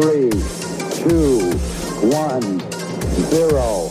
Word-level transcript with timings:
three, 0.00 0.30
two, 1.08 1.50
one, 2.06 2.60
zero. 3.30 3.88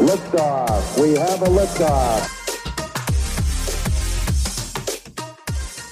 Liftoff. 0.00 1.00
We 1.00 1.12
have 1.14 1.42
a 1.42 1.46
liftoff. 1.46 2.41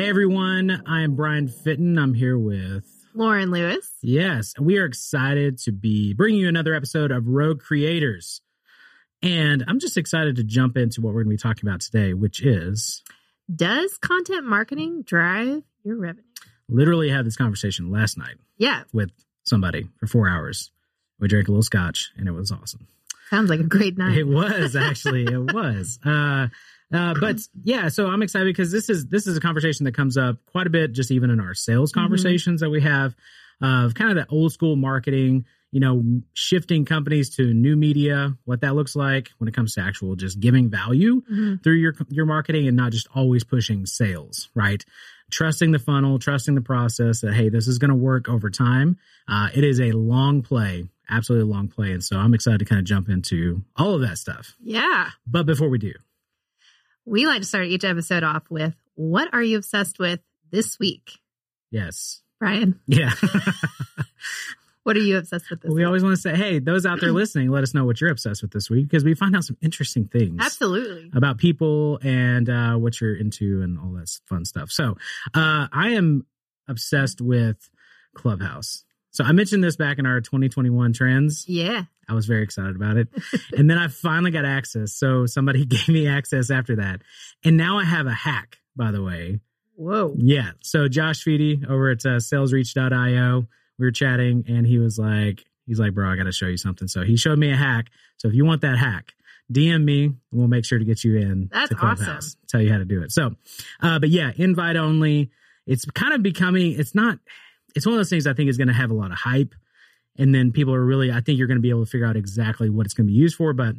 Hey 0.00 0.08
everyone, 0.08 0.82
I 0.86 1.02
am 1.02 1.14
Brian 1.14 1.46
Fitton. 1.46 1.98
I'm 1.98 2.14
here 2.14 2.38
with 2.38 2.86
Lauren 3.12 3.50
Lewis. 3.50 3.86
Yes, 4.00 4.54
we 4.58 4.78
are 4.78 4.86
excited 4.86 5.58
to 5.58 5.72
be 5.72 6.14
bringing 6.14 6.40
you 6.40 6.48
another 6.48 6.72
episode 6.72 7.10
of 7.10 7.28
Rogue 7.28 7.60
Creators. 7.60 8.40
And 9.22 9.62
I'm 9.68 9.78
just 9.78 9.98
excited 9.98 10.36
to 10.36 10.42
jump 10.42 10.78
into 10.78 11.02
what 11.02 11.12
we're 11.12 11.24
going 11.24 11.36
to 11.36 11.44
be 11.44 11.48
talking 11.48 11.68
about 11.68 11.82
today, 11.82 12.14
which 12.14 12.40
is 12.40 13.02
Does 13.54 13.98
content 13.98 14.46
marketing 14.46 15.02
drive 15.02 15.64
your 15.84 15.98
revenue? 15.98 16.24
Literally 16.66 17.10
had 17.10 17.26
this 17.26 17.36
conversation 17.36 17.90
last 17.90 18.16
night. 18.16 18.36
Yeah. 18.56 18.84
With 18.94 19.10
somebody 19.44 19.90
for 19.98 20.06
four 20.06 20.30
hours. 20.30 20.70
We 21.18 21.28
drank 21.28 21.48
a 21.48 21.50
little 21.50 21.62
scotch 21.62 22.10
and 22.16 22.26
it 22.26 22.32
was 22.32 22.50
awesome. 22.50 22.86
Sounds 23.28 23.50
like 23.50 23.60
a 23.60 23.64
great 23.64 23.98
night. 23.98 24.16
It 24.16 24.26
was 24.26 24.74
actually, 24.76 25.24
it 25.24 25.52
was. 25.52 25.98
Uh, 26.06 26.46
uh, 26.92 27.14
but 27.18 27.36
yeah, 27.62 27.88
so 27.88 28.06
I'm 28.06 28.22
excited 28.22 28.46
because 28.46 28.72
this 28.72 28.88
is 28.88 29.06
this 29.06 29.26
is 29.26 29.36
a 29.36 29.40
conversation 29.40 29.84
that 29.84 29.94
comes 29.94 30.16
up 30.16 30.36
quite 30.50 30.66
a 30.66 30.70
bit, 30.70 30.92
just 30.92 31.10
even 31.10 31.30
in 31.30 31.40
our 31.40 31.54
sales 31.54 31.90
mm-hmm. 31.90 32.00
conversations 32.00 32.62
mm-hmm. 32.62 32.66
that 32.66 32.70
we 32.70 32.82
have 32.82 33.14
of 33.62 33.94
kind 33.94 34.10
of 34.10 34.16
that 34.16 34.34
old 34.34 34.52
school 34.52 34.76
marketing. 34.76 35.44
You 35.72 35.78
know, 35.78 36.02
shifting 36.34 36.84
companies 36.84 37.36
to 37.36 37.54
new 37.54 37.76
media, 37.76 38.36
what 38.44 38.62
that 38.62 38.74
looks 38.74 38.96
like 38.96 39.30
when 39.38 39.46
it 39.46 39.54
comes 39.54 39.74
to 39.74 39.82
actual 39.82 40.16
just 40.16 40.40
giving 40.40 40.68
value 40.68 41.20
mm-hmm. 41.20 41.56
through 41.62 41.74
your 41.74 41.94
your 42.08 42.26
marketing 42.26 42.66
and 42.66 42.76
not 42.76 42.90
just 42.90 43.06
always 43.14 43.44
pushing 43.44 43.86
sales, 43.86 44.48
right? 44.52 44.84
Trusting 45.30 45.70
the 45.70 45.78
funnel, 45.78 46.18
trusting 46.18 46.56
the 46.56 46.60
process 46.60 47.20
that 47.20 47.34
hey, 47.34 47.50
this 47.50 47.68
is 47.68 47.78
going 47.78 47.90
to 47.90 47.94
work 47.94 48.28
over 48.28 48.50
time. 48.50 48.98
Uh, 49.28 49.50
it 49.54 49.62
is 49.62 49.80
a 49.80 49.92
long 49.92 50.42
play, 50.42 50.88
absolutely 51.08 51.48
a 51.48 51.54
long 51.54 51.68
play, 51.68 51.92
and 51.92 52.02
so 52.02 52.16
I'm 52.16 52.34
excited 52.34 52.58
to 52.58 52.64
kind 52.64 52.80
of 52.80 52.84
jump 52.84 53.08
into 53.08 53.62
all 53.76 53.94
of 53.94 54.00
that 54.00 54.18
stuff. 54.18 54.56
Yeah. 54.60 55.10
But 55.24 55.46
before 55.46 55.68
we 55.68 55.78
do, 55.78 55.92
we 57.04 57.26
like 57.26 57.40
to 57.40 57.46
start 57.46 57.66
each 57.66 57.84
episode 57.84 58.22
off 58.22 58.44
with 58.50 58.74
what 58.94 59.32
are 59.32 59.42
you 59.42 59.58
obsessed 59.58 59.98
with 59.98 60.20
this 60.50 60.78
week? 60.78 61.18
Yes. 61.70 62.22
Brian. 62.38 62.80
Yeah. 62.86 63.12
what 64.82 64.96
are 64.96 65.00
you 65.00 65.18
obsessed 65.18 65.50
with 65.50 65.60
this 65.60 65.68
well, 65.68 65.76
We 65.76 65.82
week? 65.82 65.86
always 65.86 66.02
want 66.02 66.16
to 66.16 66.20
say, 66.20 66.34
hey, 66.34 66.58
those 66.58 66.86
out 66.86 67.00
there 67.00 67.12
listening, 67.12 67.50
let 67.50 67.62
us 67.62 67.74
know 67.74 67.84
what 67.84 68.00
you're 68.00 68.10
obsessed 68.10 68.42
with 68.42 68.50
this 68.50 68.70
week 68.70 68.88
because 68.88 69.04
we 69.04 69.14
find 69.14 69.36
out 69.36 69.44
some 69.44 69.56
interesting 69.60 70.06
things. 70.06 70.36
Absolutely. 70.40 71.10
About 71.14 71.38
people 71.38 71.98
and 72.02 72.48
uh, 72.48 72.74
what 72.76 73.00
you're 73.00 73.14
into 73.14 73.62
and 73.62 73.78
all 73.78 73.92
that 73.92 74.10
fun 74.26 74.44
stuff. 74.44 74.70
So 74.70 74.96
uh, 75.34 75.68
I 75.72 75.90
am 75.90 76.26
obsessed 76.68 77.20
with 77.20 77.70
Clubhouse. 78.14 78.84
So 79.12 79.24
I 79.24 79.32
mentioned 79.32 79.62
this 79.62 79.76
back 79.76 79.98
in 79.98 80.06
our 80.06 80.20
2021 80.20 80.92
trends. 80.92 81.44
Yeah. 81.48 81.84
I 82.10 82.14
was 82.14 82.26
very 82.26 82.42
excited 82.42 82.74
about 82.74 82.96
it. 82.96 83.08
and 83.56 83.70
then 83.70 83.78
I 83.78 83.88
finally 83.88 84.30
got 84.30 84.44
access. 84.44 84.92
So 84.92 85.26
somebody 85.26 85.64
gave 85.66 85.88
me 85.88 86.08
access 86.08 86.50
after 86.50 86.76
that. 86.76 87.02
And 87.44 87.56
now 87.56 87.78
I 87.78 87.84
have 87.84 88.06
a 88.06 88.12
hack, 88.12 88.58
by 88.76 88.90
the 88.90 89.02
way. 89.02 89.40
Whoa. 89.76 90.14
Yeah. 90.18 90.50
So 90.60 90.88
Josh 90.88 91.24
Feedy 91.24 91.66
over 91.68 91.90
at 91.90 92.04
uh, 92.04 92.18
salesreach.io, 92.18 93.46
we 93.78 93.86
were 93.86 93.92
chatting 93.92 94.44
and 94.48 94.66
he 94.66 94.78
was 94.78 94.98
like, 94.98 95.44
he's 95.66 95.78
like, 95.78 95.94
bro, 95.94 96.10
I 96.10 96.16
got 96.16 96.24
to 96.24 96.32
show 96.32 96.46
you 96.46 96.56
something. 96.58 96.88
So 96.88 97.02
he 97.02 97.16
showed 97.16 97.38
me 97.38 97.50
a 97.50 97.56
hack. 97.56 97.86
So 98.18 98.28
if 98.28 98.34
you 98.34 98.44
want 98.44 98.60
that 98.62 98.76
hack, 98.76 99.14
DM 99.50 99.84
me 99.84 100.04
and 100.04 100.16
we'll 100.32 100.48
make 100.48 100.64
sure 100.64 100.78
to 100.78 100.84
get 100.84 101.02
you 101.02 101.16
in. 101.16 101.48
That's 101.52 101.72
awesome. 101.80 102.18
Tell 102.48 102.60
you 102.60 102.70
how 102.70 102.78
to 102.78 102.84
do 102.84 103.02
it. 103.02 103.10
So, 103.12 103.34
uh, 103.80 103.98
but 103.98 104.10
yeah, 104.10 104.32
invite 104.36 104.76
only. 104.76 105.30
It's 105.66 105.84
kind 105.86 106.12
of 106.12 106.22
becoming, 106.22 106.78
it's 106.78 106.94
not, 106.94 107.18
it's 107.74 107.86
one 107.86 107.94
of 107.94 107.98
those 107.98 108.10
things 108.10 108.26
I 108.26 108.34
think 108.34 108.50
is 108.50 108.56
going 108.56 108.68
to 108.68 108.74
have 108.74 108.90
a 108.90 108.94
lot 108.94 109.12
of 109.12 109.18
hype. 109.18 109.54
And 110.20 110.34
then 110.34 110.52
people 110.52 110.74
are 110.74 110.84
really, 110.84 111.10
I 111.10 111.20
think 111.20 111.38
you're 111.38 111.48
going 111.48 111.58
to 111.58 111.62
be 111.62 111.70
able 111.70 111.84
to 111.84 111.90
figure 111.90 112.06
out 112.06 112.16
exactly 112.16 112.68
what 112.68 112.84
it's 112.84 112.94
going 112.94 113.06
to 113.06 113.12
be 113.12 113.18
used 113.18 113.36
for. 113.36 113.52
But 113.54 113.74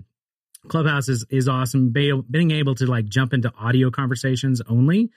Clubhouse 0.67 1.07
is, 1.07 1.23
is 1.29 1.47
awesome. 1.47 1.91
Being 1.91 2.51
able 2.51 2.75
to 2.75 2.85
like 2.87 3.05
jump 3.05 3.33
into 3.33 3.53
audio 3.57 3.91
conversations 3.91 4.61
only 4.67 5.11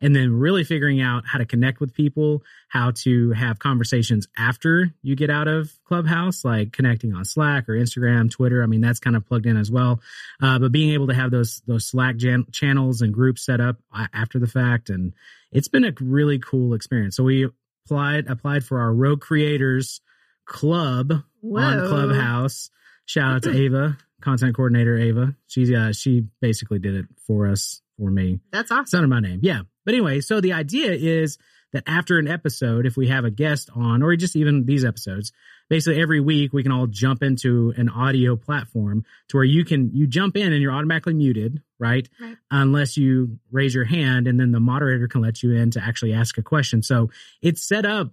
and 0.00 0.16
then 0.16 0.32
really 0.32 0.64
figuring 0.64 1.00
out 1.00 1.24
how 1.26 1.38
to 1.38 1.44
connect 1.44 1.80
with 1.80 1.92
people, 1.92 2.42
how 2.68 2.92
to 2.92 3.32
have 3.32 3.58
conversations 3.58 4.28
after 4.38 4.94
you 5.02 5.14
get 5.14 5.28
out 5.28 5.48
of 5.48 5.72
Clubhouse, 5.84 6.44
like 6.44 6.72
connecting 6.72 7.14
on 7.14 7.24
Slack 7.24 7.68
or 7.68 7.72
Instagram, 7.72 8.30
Twitter. 8.30 8.62
I 8.62 8.66
mean, 8.66 8.80
that's 8.80 9.00
kind 9.00 9.16
of 9.16 9.26
plugged 9.26 9.46
in 9.46 9.56
as 9.56 9.70
well. 9.70 10.00
Uh, 10.40 10.58
but 10.58 10.72
being 10.72 10.92
able 10.92 11.08
to 11.08 11.14
have 11.14 11.30
those 11.30 11.62
those 11.66 11.86
Slack 11.86 12.16
jan- 12.16 12.46
channels 12.52 13.02
and 13.02 13.12
groups 13.12 13.44
set 13.44 13.60
up 13.60 13.76
uh, 13.94 14.06
after 14.14 14.38
the 14.38 14.46
fact, 14.46 14.88
and 14.88 15.12
it's 15.52 15.68
been 15.68 15.84
a 15.84 15.92
really 16.00 16.38
cool 16.38 16.74
experience. 16.74 17.16
So 17.16 17.24
we 17.24 17.48
applied 17.84 18.28
applied 18.28 18.64
for 18.64 18.80
our 18.80 18.92
Rogue 18.92 19.20
Creators 19.20 20.00
Club 20.50 21.12
Whoa. 21.40 21.60
on 21.60 21.88
Clubhouse. 21.88 22.70
Shout 23.06 23.36
out 23.36 23.42
to 23.44 23.56
Ava, 23.56 23.96
content 24.20 24.56
coordinator 24.56 24.98
Ava. 24.98 25.36
She's 25.46 25.72
uh, 25.72 25.92
she 25.92 26.24
basically 26.40 26.80
did 26.80 26.96
it 26.96 27.06
for 27.24 27.46
us 27.46 27.80
for 27.96 28.10
me. 28.10 28.40
That's 28.50 28.72
awesome. 28.72 28.82
It's 28.82 28.94
under 28.94 29.08
my 29.08 29.20
name, 29.20 29.40
yeah. 29.42 29.62
But 29.84 29.94
anyway, 29.94 30.20
so 30.20 30.40
the 30.40 30.54
idea 30.54 30.92
is 30.92 31.38
that 31.72 31.84
after 31.86 32.18
an 32.18 32.26
episode, 32.26 32.84
if 32.84 32.96
we 32.96 33.06
have 33.08 33.24
a 33.24 33.30
guest 33.30 33.70
on, 33.76 34.02
or 34.02 34.16
just 34.16 34.34
even 34.34 34.66
these 34.66 34.84
episodes, 34.84 35.30
basically 35.68 36.02
every 36.02 36.18
week 36.18 36.52
we 36.52 36.64
can 36.64 36.72
all 36.72 36.88
jump 36.88 37.22
into 37.22 37.72
an 37.76 37.88
audio 37.88 38.34
platform 38.34 39.04
to 39.28 39.36
where 39.36 39.44
you 39.44 39.64
can 39.64 39.94
you 39.94 40.08
jump 40.08 40.36
in 40.36 40.52
and 40.52 40.60
you're 40.60 40.72
automatically 40.72 41.14
muted, 41.14 41.62
right? 41.78 42.08
right? 42.20 42.36
Unless 42.50 42.96
you 42.96 43.38
raise 43.52 43.72
your 43.72 43.84
hand 43.84 44.26
and 44.26 44.40
then 44.40 44.50
the 44.50 44.58
moderator 44.58 45.06
can 45.06 45.20
let 45.20 45.44
you 45.44 45.52
in 45.52 45.70
to 45.70 45.80
actually 45.80 46.12
ask 46.12 46.38
a 46.38 46.42
question. 46.42 46.82
So 46.82 47.10
it's 47.40 47.62
set 47.62 47.86
up 47.86 48.10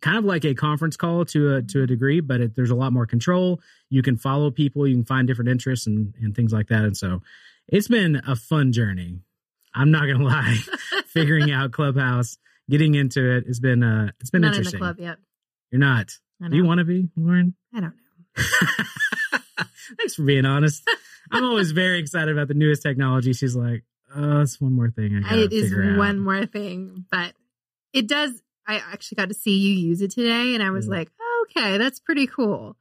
kind 0.00 0.18
of 0.18 0.24
like 0.24 0.44
a 0.44 0.54
conference 0.54 0.96
call 0.96 1.24
to 1.26 1.56
a 1.56 1.62
to 1.62 1.82
a 1.82 1.86
degree, 1.86 2.20
but 2.20 2.40
it, 2.40 2.56
there's 2.56 2.70
a 2.70 2.74
lot 2.74 2.92
more 2.92 3.06
control. 3.06 3.60
You 3.88 4.02
can 4.02 4.16
follow 4.16 4.50
people, 4.50 4.86
you 4.86 4.94
can 4.94 5.04
find 5.04 5.26
different 5.26 5.50
interests 5.50 5.86
and 5.86 6.14
and 6.20 6.34
things 6.34 6.52
like 6.52 6.68
that. 6.68 6.84
And 6.84 6.96
so 6.96 7.22
it's 7.68 7.88
been 7.88 8.22
a 8.26 8.36
fun 8.36 8.72
journey. 8.72 9.20
I'm 9.74 9.90
not 9.90 10.06
gonna 10.06 10.24
lie, 10.24 10.56
figuring 11.06 11.50
out 11.50 11.72
Clubhouse, 11.72 12.38
getting 12.68 12.94
into 12.94 13.36
it, 13.36 13.44
it's 13.46 13.60
been 13.60 13.82
uh 13.82 14.10
it's 14.20 14.30
been 14.30 14.42
not 14.42 14.54
interesting. 14.54 14.80
in 14.80 14.86
the 14.86 14.94
club 14.94 15.00
yet. 15.00 15.18
You're 15.70 15.80
not. 15.80 16.10
Do 16.48 16.56
you 16.56 16.64
want 16.64 16.78
to 16.78 16.84
be, 16.84 17.08
Lauren? 17.16 17.54
I 17.74 17.80
don't 17.80 17.92
know. 17.92 19.38
Thanks 19.98 20.14
for 20.14 20.22
being 20.22 20.46
honest. 20.46 20.88
I'm 21.30 21.44
always 21.44 21.72
very 21.72 21.98
excited 21.98 22.30
about 22.34 22.48
the 22.48 22.54
newest 22.54 22.82
technology. 22.82 23.34
She's 23.34 23.54
like, 23.54 23.84
oh, 24.16 24.40
it's 24.40 24.58
one 24.60 24.72
more 24.72 24.90
thing. 24.90 25.16
I 25.16 25.20
gotta 25.20 25.44
it 25.44 25.52
is 25.52 25.64
figure 25.64 25.92
out. 25.92 25.98
one 25.98 26.18
more 26.18 26.46
thing, 26.46 27.04
but 27.10 27.34
it 27.92 28.08
does. 28.08 28.40
I 28.76 28.92
actually 28.92 29.16
got 29.16 29.28
to 29.28 29.34
see 29.34 29.56
you 29.58 29.74
use 29.88 30.00
it 30.02 30.10
today, 30.12 30.54
and 30.54 30.62
I 30.62 30.70
was 30.70 30.86
Yeah. 30.86 30.92
like, 30.98 31.10
oh, 31.20 31.46
okay, 31.50 31.78
that's 31.78 32.00
pretty 32.00 32.26
cool. 32.26 32.76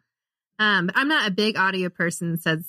Um, 0.60 0.88
but 0.88 0.98
I'm 0.98 1.08
not 1.08 1.28
a 1.28 1.32
big 1.32 1.58
audio 1.58 1.90
person, 1.90 2.38
says 2.38 2.66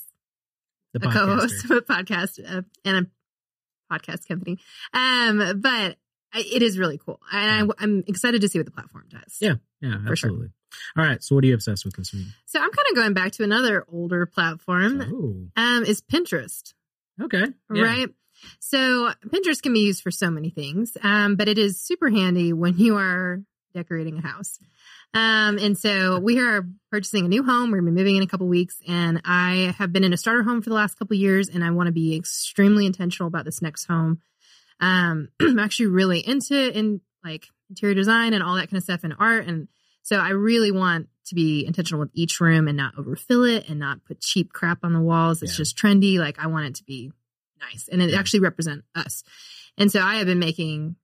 the 0.93 1.07
a 1.07 1.11
co-host 1.11 1.65
of 1.65 1.71
a 1.71 1.81
podcast 1.81 2.39
uh, 2.39 2.61
and 2.85 3.07
a 3.07 3.93
podcast 3.93 4.27
company. 4.27 4.57
Um, 4.93 5.59
but 5.61 5.97
I, 6.33 6.39
it 6.51 6.61
is 6.63 6.77
really 6.79 6.97
cool, 6.97 7.19
and 7.31 7.71
I, 7.71 7.83
I'm 7.83 8.03
excited 8.07 8.41
to 8.41 8.47
see 8.49 8.59
what 8.59 8.65
the 8.65 8.71
platform 8.71 9.05
does. 9.09 9.37
Yeah. 9.41 9.55
Yeah, 9.81 9.97
For 10.07 10.15
sure. 10.15 10.29
absolutely. 10.29 10.47
All 10.95 11.03
right. 11.03 11.21
So, 11.23 11.35
what 11.35 11.43
are 11.43 11.47
you 11.47 11.53
obsessed 11.55 11.83
with 11.85 11.95
this 11.97 12.13
week? 12.13 12.27
So 12.45 12.59
I'm 12.59 12.69
kind 12.71 12.87
of 12.91 12.95
going 12.95 13.13
back 13.13 13.33
to 13.33 13.43
another 13.43 13.83
older 13.91 14.25
platform. 14.25 15.01
Oh, 15.01 15.61
Um, 15.61 15.83
is 15.83 16.01
Pinterest. 16.01 16.73
okay. 17.21 17.45
Yeah. 17.73 17.83
right? 17.83 18.09
So 18.59 19.11
Pinterest 19.27 19.61
can 19.61 19.73
be 19.73 19.81
used 19.81 20.01
for 20.01 20.11
so 20.11 20.29
many 20.29 20.49
things, 20.49 20.97
um, 21.03 21.35
but 21.35 21.47
it 21.47 21.57
is 21.57 21.81
super 21.81 22.09
handy 22.09 22.53
when 22.53 22.77
you 22.77 22.97
are 22.97 23.41
decorating 23.73 24.17
a 24.17 24.21
house. 24.21 24.59
Um, 25.13 25.57
and 25.57 25.77
so 25.77 26.19
we 26.19 26.39
are 26.39 26.65
purchasing 26.89 27.25
a 27.25 27.27
new 27.27 27.43
home. 27.43 27.71
We're 27.71 27.79
gonna 27.79 27.91
be 27.91 27.97
moving 27.97 28.15
in 28.17 28.23
a 28.23 28.27
couple 28.27 28.47
weeks, 28.47 28.77
and 28.87 29.21
I 29.25 29.73
have 29.77 29.91
been 29.91 30.03
in 30.03 30.13
a 30.13 30.17
starter 30.17 30.43
home 30.43 30.61
for 30.61 30.69
the 30.69 30.75
last 30.75 30.97
couple 30.97 31.15
years, 31.17 31.49
and 31.49 31.63
I 31.63 31.71
want 31.71 31.87
to 31.87 31.91
be 31.93 32.15
extremely 32.15 32.85
intentional 32.85 33.27
about 33.27 33.45
this 33.45 33.61
next 33.61 33.85
home. 33.85 34.21
Um, 34.79 35.29
I'm 35.41 35.59
actually 35.59 35.87
really 35.87 36.19
into 36.25 36.77
in 36.77 37.01
like 37.23 37.47
interior 37.69 37.95
design 37.95 38.33
and 38.33 38.41
all 38.43 38.55
that 38.55 38.69
kind 38.69 38.77
of 38.77 38.83
stuff 38.83 39.03
and 39.03 39.13
art, 39.19 39.47
and 39.47 39.67
so 40.03 40.17
I 40.17 40.29
really 40.29 40.71
want 40.71 41.07
to 41.25 41.35
be 41.35 41.65
intentional 41.65 41.99
with 41.99 42.09
each 42.13 42.39
room 42.41 42.67
and 42.67 42.75
not 42.75 42.97
overfill 42.97 43.43
it 43.43 43.69
and 43.69 43.79
not 43.79 44.03
put 44.05 44.19
cheap 44.21 44.51
crap 44.51 44.79
on 44.83 44.93
the 44.93 44.99
walls. 45.01 45.43
It's 45.43 45.53
Yeah. 45.53 45.57
just 45.57 45.77
trendy. 45.77 46.17
Like 46.17 46.39
I 46.39 46.47
want 46.47 46.65
it 46.65 46.75
to 46.75 46.83
be 46.83 47.11
nice 47.61 47.87
and 47.91 48.01
it 48.01 48.13
actually 48.13 48.41
represent 48.41 48.83
us. 48.95 49.23
And 49.77 49.91
so 49.91 50.01
I 50.01 50.15
have 50.15 50.27
been 50.27 50.39
making 50.39 50.95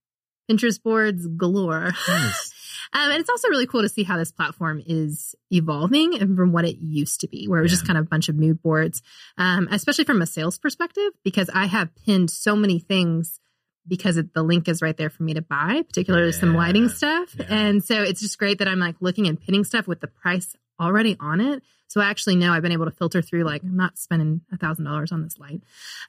Pinterest 0.49 0.81
boards 0.81 1.27
galore. 1.27 1.91
Nice. 2.07 2.53
Um, 2.93 3.11
and 3.11 3.19
it's 3.19 3.29
also 3.29 3.49
really 3.49 3.67
cool 3.67 3.81
to 3.81 3.89
see 3.89 4.03
how 4.03 4.15
this 4.15 4.31
platform 4.31 4.81
is 4.87 5.35
evolving 5.51 6.17
and 6.21 6.37
from 6.37 6.53
what 6.53 6.63
it 6.63 6.77
used 6.77 7.19
to 7.19 7.27
be, 7.27 7.45
where 7.45 7.59
it 7.59 7.63
was 7.63 7.71
Yeah. 7.73 7.75
just 7.79 7.85
kind 7.85 7.99
of 7.99 8.05
a 8.05 8.07
bunch 8.07 8.29
of 8.29 8.37
mood 8.37 8.61
boards, 8.61 9.01
um, 9.37 9.67
especially 9.71 10.05
from 10.05 10.21
a 10.21 10.25
sales 10.25 10.57
perspective, 10.57 11.11
because 11.21 11.49
I 11.53 11.65
have 11.65 11.89
pinned 12.05 12.31
so 12.31 12.55
many 12.55 12.79
things 12.79 13.41
because 13.89 14.15
it, 14.15 14.33
the 14.33 14.41
link 14.41 14.69
is 14.69 14.81
right 14.81 14.95
there 14.95 15.09
for 15.09 15.23
me 15.23 15.33
to 15.33 15.41
buy, 15.41 15.81
particularly 15.85 16.31
some 16.31 16.53
lighting 16.53 16.87
stuff. 16.87 17.35
Yeah. 17.37 17.45
And 17.49 17.83
so 17.83 18.03
it's 18.03 18.21
just 18.21 18.37
great 18.39 18.59
that 18.59 18.69
I'm 18.69 18.79
like 18.79 18.95
looking 19.01 19.27
and 19.27 19.37
pinning 19.37 19.65
stuff 19.65 19.85
with 19.85 19.99
the 19.99 20.07
price 20.07 20.55
already 20.79 21.17
on 21.19 21.41
it. 21.41 21.63
So 21.87 22.01
I 22.01 22.05
actually 22.09 22.35
know 22.35 22.51
I've 22.51 22.61
been 22.61 22.71
able 22.73 22.85
to 22.85 22.91
filter 22.91 23.21
through 23.21 23.43
like 23.43 23.63
I'm 23.63 23.77
not 23.77 23.97
spending 23.97 24.41
a 24.51 24.57
thousand 24.57 24.85
dollars 24.85 25.11
on 25.11 25.23
this 25.23 25.37
light. 25.39 25.61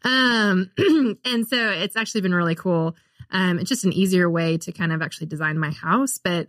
Um, 0.05 0.71
and 1.25 1.47
so 1.47 1.71
it's 1.71 1.97
actually 1.97 2.23
been 2.23 2.35
really 2.35 2.55
cool. 2.55 2.97
Um, 3.31 3.59
it's 3.59 3.69
just 3.69 3.85
an 3.85 3.93
easier 3.93 4.29
way 4.29 4.59
to 4.59 4.73
kind 4.73 4.93
of 4.93 5.03
actually 5.03 5.27
design 5.29 5.59
my 5.59 5.71
house, 5.71 6.19
but 6.19 6.49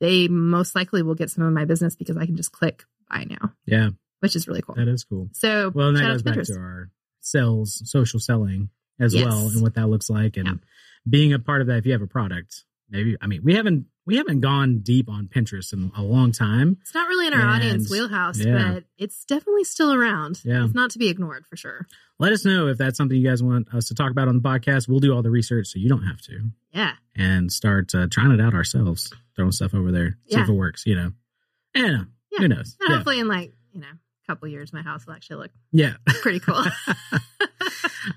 they 0.00 0.28
most 0.28 0.74
likely 0.74 1.02
will 1.02 1.14
get 1.14 1.30
some 1.30 1.44
of 1.44 1.52
my 1.52 1.64
business 1.64 1.96
because 1.96 2.16
I 2.16 2.26
can 2.26 2.36
just 2.36 2.52
click 2.52 2.84
buy 3.08 3.24
now, 3.28 3.52
Yeah, 3.64 3.90
which 4.20 4.36
is 4.36 4.46
really 4.46 4.62
cool. 4.62 4.74
that 4.74 4.88
is 4.88 5.04
cool. 5.04 5.30
So 5.32 5.70
Well, 5.74 5.88
and 5.88 5.96
that 5.96 6.02
goes 6.06 6.22
to 6.22 6.30
back 6.32 6.44
to 6.44 6.54
our 6.58 6.90
sales, 7.20 7.80
social 7.90 8.20
selling 8.20 8.68
as 9.00 9.14
Yes. 9.14 9.24
well, 9.24 9.48
and 9.48 9.62
what 9.62 9.74
that 9.74 9.88
looks 9.88 10.10
like, 10.10 10.36
and 10.36 10.46
Yeah. 10.46 10.54
being 11.08 11.32
a 11.32 11.38
part 11.38 11.60
of 11.60 11.68
that. 11.68 11.78
If 11.78 11.86
you 11.86 11.92
have 11.92 12.02
a 12.02 12.06
product, 12.06 12.64
maybe 12.90 13.16
I 13.20 13.26
mean 13.26 13.42
we 13.44 13.54
haven't 13.54 13.86
we 14.06 14.16
haven't 14.18 14.40
gone 14.40 14.80
deep 14.80 15.08
on 15.08 15.26
Pinterest 15.28 15.72
in 15.72 15.90
a 15.96 16.02
long 16.02 16.30
time. 16.30 16.78
It's 16.82 16.94
not 16.94 17.08
really 17.08 17.26
in 17.26 17.34
our 17.34 17.40
And- 17.40 17.50
audience 17.50 17.90
wheelhouse, 17.90 18.38
yeah. 18.38 18.74
but 18.74 18.84
it's 18.98 19.24
definitely 19.24 19.64
still 19.64 19.92
around. 19.92 20.40
Yeah. 20.44 20.64
It's 20.64 20.74
not 20.74 20.90
to 20.92 20.98
be 20.98 21.08
ignored 21.08 21.44
for 21.46 21.56
sure. 21.56 21.86
Let 22.20 22.32
us 22.32 22.44
know 22.44 22.68
if 22.68 22.78
that's 22.78 22.96
something 22.96 23.18
you 23.20 23.28
guys 23.28 23.42
want 23.42 23.74
us 23.74 23.88
to 23.88 23.94
talk 23.94 24.10
about 24.12 24.28
on 24.28 24.36
the 24.40 24.48
podcast. 24.48 24.88
We'll 24.88 25.00
do 25.00 25.12
all 25.12 25.22
the 25.22 25.30
research 25.30 25.66
so 25.66 25.78
you 25.80 25.88
don't 25.88 26.04
have 26.04 26.20
to, 26.22 26.50
Yeah. 26.72 26.92
and 27.16 27.52
start 27.52 27.94
uh, 27.96 28.06
trying 28.10 28.30
it 28.30 28.40
out 28.40 28.54
ourselves, 28.54 29.12
throwing 29.34 29.50
stuff 29.52 29.74
over 29.74 29.90
there, 29.90 30.16
see 30.28 30.38
if 30.38 30.48
it 30.48 30.52
works. 30.52 30.86
You 30.86 30.94
know, 30.94 31.10
yeah, 31.74 32.04
Yeah. 32.30 32.38
who 32.38 32.48
knows? 32.48 32.76
And 32.80 32.88
Yeah, 32.90 32.96
hopefully 32.96 33.18
in 33.20 33.26
like, 33.28 33.52
you 33.72 33.80
know, 33.80 33.88
a 33.88 34.26
couple 34.32 34.46
years 34.48 34.72
my 34.72 34.82
house 34.82 35.04
will 35.04 35.14
actually 35.14 35.36
look 35.42 35.50
yeah. 35.72 35.94
pretty 36.06 36.38
cool. 36.40 36.64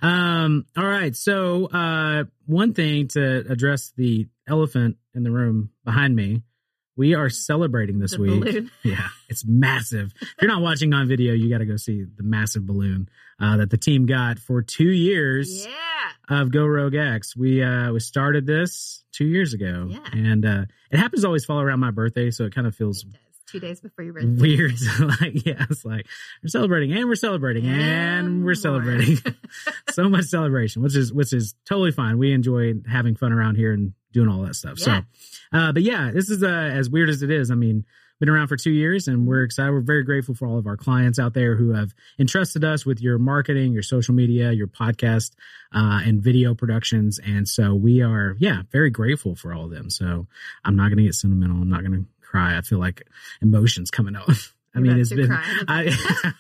um 0.02 0.66
all 0.78 0.86
right 0.86 1.16
so 1.16 1.66
uh 1.68 2.24
one 2.46 2.74
thing 2.74 3.08
to 3.08 3.40
address 3.50 3.92
the 3.98 4.28
elephant 4.50 4.98
in 5.14 5.24
the 5.24 5.32
room 5.32 5.70
behind 5.86 6.16
me 6.16 6.42
we 6.96 7.14
are 7.16 7.30
celebrating 7.30 8.00
this 8.00 8.12
The 8.12 8.22
week 8.22 8.42
balloon. 8.42 8.72
yeah 8.84 9.08
it's 9.30 9.46
massive 9.46 10.12
if 10.22 10.34
you're 10.42 10.52
not 10.52 10.62
watching 10.62 10.94
on 10.94 11.08
video 11.08 11.34
you 11.34 11.50
got 11.50 11.60
to 11.60 11.66
go 11.66 11.78
see 11.78 12.04
the 12.04 12.24
massive 12.24 12.66
balloon 12.66 13.08
uh 13.40 13.58
that 13.58 13.70
the 13.70 13.78
team 13.78 14.06
got 14.06 14.40
for 14.40 14.62
two 14.62 14.90
years 14.92 15.66
Yeah. 15.66 16.40
of 16.42 16.52
go 16.52 16.66
rogue 16.66 16.96
x 16.96 17.36
we 17.38 17.64
uh 17.64 17.92
we 17.94 18.00
started 18.00 18.46
this 18.46 19.04
two 19.12 19.26
years 19.26 19.54
ago 19.54 19.88
Yeah. 19.90 20.00
and 20.14 20.46
uh 20.46 20.66
it 20.92 20.98
happens 20.98 21.22
to 21.22 21.28
always 21.28 21.46
fall 21.46 21.62
around 21.62 21.80
my 21.80 21.92
birthday 21.92 22.32
so 22.32 22.46
it 22.46 22.54
kind 22.56 22.68
of 22.68 22.76
feels. 22.76 23.06
Two 23.52 23.60
days 23.60 23.82
before 23.82 24.04
your 24.04 24.14
birthday. 24.14 24.42
weird 24.42 24.76
like 25.22 25.46
yeah 25.46 25.66
it's 25.70 25.84
like 25.86 26.06
we're 26.44 26.50
celebrating 26.50 26.92
and 26.92 27.08
we're 27.08 27.16
celebrating 27.16 27.66
and, 27.66 28.46
we're 28.46 28.56
celebrating 28.56 29.18
so 29.92 30.10
much 30.10 30.26
celebration, 30.26 30.82
which 30.82 30.96
is 30.96 31.14
which 31.14 31.34
is 31.34 31.56
totally 31.66 31.92
fine. 31.92 32.18
We 32.18 32.34
enjoy 32.34 32.74
having 32.90 33.16
fun 33.16 33.32
around 33.32 33.56
here 33.56 33.74
and 33.74 33.94
doing 34.12 34.30
all 34.30 34.42
that 34.44 34.56
stuff. 34.56 34.76
Yeah. 34.80 35.02
So, 35.52 35.58
uh, 35.58 35.72
but 35.72 35.84
yeah, 35.84 36.12
this 36.14 36.30
is 36.30 36.44
uh, 36.44 36.48
as 36.48 36.90
weird 36.90 37.10
as 37.10 37.22
it 37.22 37.32
is. 37.32 37.52
I 37.52 37.56
mean, 37.56 37.86
been 38.20 38.30
around 38.30 38.48
for 38.48 38.58
two 38.58 38.72
years, 38.72 39.08
and 39.08 39.28
we're 39.28 39.44
excited. 39.44 39.72
We're 39.72 39.82
very 39.82 40.04
grateful 40.04 40.36
for 40.36 40.46
all 40.46 40.58
of 40.58 40.68
our 40.68 40.78
clients 40.78 41.20
out 41.20 41.34
there 41.34 41.56
who 41.56 41.74
have 41.74 41.94
entrusted 42.18 42.64
us 42.64 42.86
with 42.86 43.02
your 43.02 43.18
marketing, 43.18 43.72
your 43.72 43.84
social 43.84 44.14
media, 44.14 44.52
your 44.52 44.68
podcast, 44.68 45.32
uh, 45.74 46.02
and 46.04 46.22
video 46.22 46.54
productions. 46.54 47.20
And 47.20 47.48
so 47.48 47.74
we 47.74 48.02
are, 48.02 48.36
yeah, 48.40 48.64
very 48.72 48.90
grateful 48.90 49.36
for 49.36 49.54
all 49.54 49.66
of 49.66 49.72
them. 49.72 49.90
So 49.90 50.28
I'm 50.66 50.76
not 50.76 50.90
going 50.90 50.98
to 50.98 51.04
get 51.04 51.16
sentimental. 51.16 51.62
I'm 51.62 51.70
not 51.70 51.82
going 51.82 51.94
to 51.94 52.06
cry. 52.30 52.58
I 52.58 52.62
feel 52.62 52.80
like 52.80 53.08
emotions 53.42 53.92
coming 53.92 54.16
out. 54.16 54.30
I 54.76 54.82
mean, 54.82 55.00
it's 55.00 55.12
been. 55.12 55.32
I, 55.68 55.92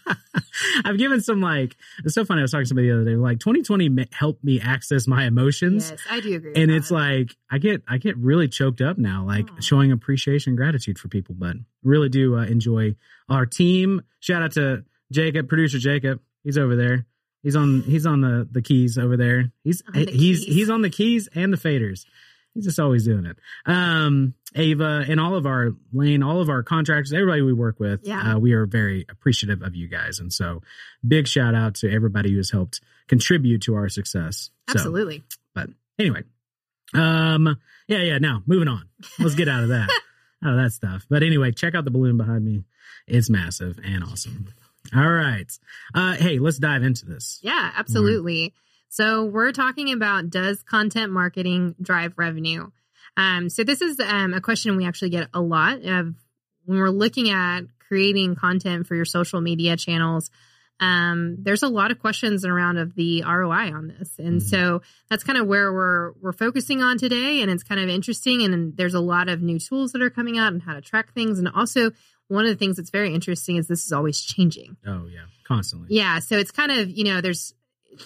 I've 0.86 1.00
given 1.00 1.20
some 1.20 1.42
like, 1.42 1.76
it's 2.06 2.14
so 2.14 2.24
funny. 2.26 2.42
I 2.42 2.44
was 2.44 2.52
talking 2.52 2.66
to 2.66 2.68
somebody 2.68 2.90
the 2.90 2.96
other 2.96 3.06
day, 3.06 3.16
like 3.16 3.40
2020 3.40 3.90
ma- 3.90 4.04
helped 4.12 4.44
me 4.44 4.62
access 4.62 5.08
my 5.08 5.26
emotions. 5.26 5.90
Yes, 5.90 6.00
I 6.10 6.20
do 6.20 6.36
agree. 6.36 6.54
And 6.56 6.70
it's 6.70 6.90
that. 6.90 6.96
like, 6.96 7.36
I 7.50 7.58
get, 7.58 7.82
I 7.88 7.98
get 7.98 8.18
really 8.18 8.48
choked 8.48 8.82
up 8.82 9.00
now, 9.00 9.26
like 9.26 9.50
Aw. 9.50 9.62
showing 9.62 9.92
appreciation, 9.92 10.52
and 10.52 10.58
gratitude 10.58 11.00
for 11.00 11.08
people, 11.08 11.36
but 11.38 11.56
really 11.84 12.08
do 12.08 12.38
uh, 12.38 12.46
enjoy 12.46 12.96
our 13.30 13.48
team. 13.48 14.04
Shout 14.20 14.44
out 14.44 14.52
to 14.54 14.86
Jacob, 15.12 15.50
producer 15.50 15.80
Jacob. 15.80 16.22
He's 16.44 16.58
over 16.58 16.76
there. 16.76 17.08
He's 17.42 17.56
on, 17.56 17.82
he's 17.82 18.06
on 18.06 18.22
the, 18.22 18.48
the 18.52 18.62
keys 18.62 18.98
over 18.98 19.18
there. 19.18 19.52
He's, 19.64 19.82
the 19.92 20.06
he's, 20.12 20.42
keys. 20.42 20.44
he's 20.44 20.70
on 20.70 20.84
the 20.84 20.90
keys 20.90 21.30
and 21.34 21.52
the 21.52 21.58
faders. 21.58 22.06
He's 22.54 22.66
just 22.66 22.80
always 22.80 23.06
doing 23.06 23.26
it. 23.26 23.38
Um, 23.66 24.34
Ava 24.56 25.06
and 25.08 25.20
all 25.20 25.36
of 25.36 25.46
our 25.46 25.72
lane, 25.94 26.24
all 26.24 26.42
of 26.42 26.50
our 26.50 26.64
contractors, 26.64 27.14
everybody 27.14 27.42
we 27.42 27.54
work 27.54 27.80
with, 27.80 28.02
Yeah. 28.04 28.36
uh, 28.36 28.40
we 28.40 28.54
are 28.54 28.66
very 28.66 29.06
appreciative 29.10 29.62
of 29.62 29.76
you 29.76 29.88
guys. 29.88 30.20
And 30.20 30.34
so 30.34 30.62
big 31.08 31.28
shout 31.28 31.54
out 31.56 31.76
to 31.76 31.92
everybody 31.92 32.32
who 32.32 32.38
has 32.38 32.50
helped 32.52 32.82
contribute 33.08 33.62
to 33.64 33.76
our 33.76 33.88
success. 33.90 34.50
So, 34.70 34.74
absolutely. 34.76 35.24
but 35.54 35.70
anyway, 36.00 36.24
um, 36.94 37.58
yeah, 37.88 38.00
yeah. 38.04 38.18
Now 38.18 38.42
moving 38.46 38.68
on. 38.68 38.88
Let's 39.20 39.36
get 39.36 39.48
out 39.48 39.64
of 39.64 39.70
that, 39.70 39.90
out 40.44 40.54
of 40.54 40.64
that 40.64 40.72
stuff. 40.72 41.06
But 41.10 41.24
anyway, 41.24 41.52
check 41.52 41.76
out 41.76 41.86
the 41.86 41.92
balloon 41.92 42.18
behind 42.18 42.44
me. 42.44 42.64
It's 43.08 43.30
massive 43.30 43.80
and 43.84 44.04
awesome. 44.04 44.48
All 44.96 45.10
right. 45.12 45.52
Uh, 45.94 46.16
hey, 46.16 46.40
let's 46.40 46.58
dive 46.58 46.84
into 46.84 47.06
this. 47.06 47.40
Yeah, 47.44 47.72
absolutely. 47.76 48.54
So 48.90 49.26
we're 49.26 49.52
talking 49.52 49.92
about 49.92 50.30
does 50.30 50.64
content 50.64 51.12
marketing 51.12 51.76
drive 51.82 52.14
revenue? 52.18 52.72
Um, 53.18 53.50
so 53.50 53.64
this 53.64 53.82
is 53.82 54.00
um, 54.00 54.34
a 54.34 54.42
question 54.42 54.76
we 54.78 54.86
actually 54.86 55.10
get 55.12 55.30
a 55.34 55.42
lot 55.42 55.78
of 55.84 56.16
when 56.66 56.78
we're 56.80 56.90
looking 56.90 57.30
at 57.30 57.62
creating 57.88 58.36
content 58.36 58.88
for 58.88 58.96
your 58.96 59.06
social 59.06 59.42
media 59.42 59.76
channels. 59.78 60.30
Um, 60.80 61.38
there's 61.42 61.62
a 61.64 61.68
lot 61.68 61.92
of 61.92 62.00
questions 62.00 62.46
around 62.46 62.78
of 62.78 62.96
the 62.96 63.24
ROI 63.24 63.74
on 63.74 63.88
this, 63.90 64.18
and 64.18 64.40
Mhm. 64.40 64.50
so 64.50 64.82
that's 65.10 65.24
kind 65.26 65.38
of 65.38 65.46
where 65.46 65.74
we're 65.74 66.14
we're 66.22 66.32
focusing 66.32 66.82
on 66.82 66.98
today. 66.98 67.42
And 67.42 67.52
it's 67.52 67.64
kind 67.64 67.82
of 67.82 67.90
interesting, 67.90 68.44
and 68.44 68.78
there's 68.78 68.94
a 68.94 69.02
lot 69.02 69.28
of 69.28 69.42
new 69.42 69.60
tools 69.60 69.92
that 69.92 70.02
are 70.02 70.10
coming 70.10 70.38
out 70.38 70.54
and 70.54 70.62
how 70.62 70.74
to 70.76 70.82
track 70.82 71.14
things, 71.14 71.38
and 71.38 71.50
also 71.50 71.92
one 72.30 72.46
of 72.46 72.50
the 72.52 72.56
things 72.56 72.78
that's 72.78 72.92
very 72.92 73.14
interesting 73.14 73.58
is 73.58 73.68
this 73.68 73.84
is 73.86 73.92
always 73.92 74.22
changing. 74.22 74.78
Oh 74.86 75.08
yeah, 75.08 75.26
constantly. 75.46 75.90
Yeah. 75.92 76.20
So 76.20 76.38
it's 76.38 76.52
kind 76.52 76.72
of, 76.72 76.90
you 76.90 77.04
know, 77.04 77.20
there's, 77.22 77.54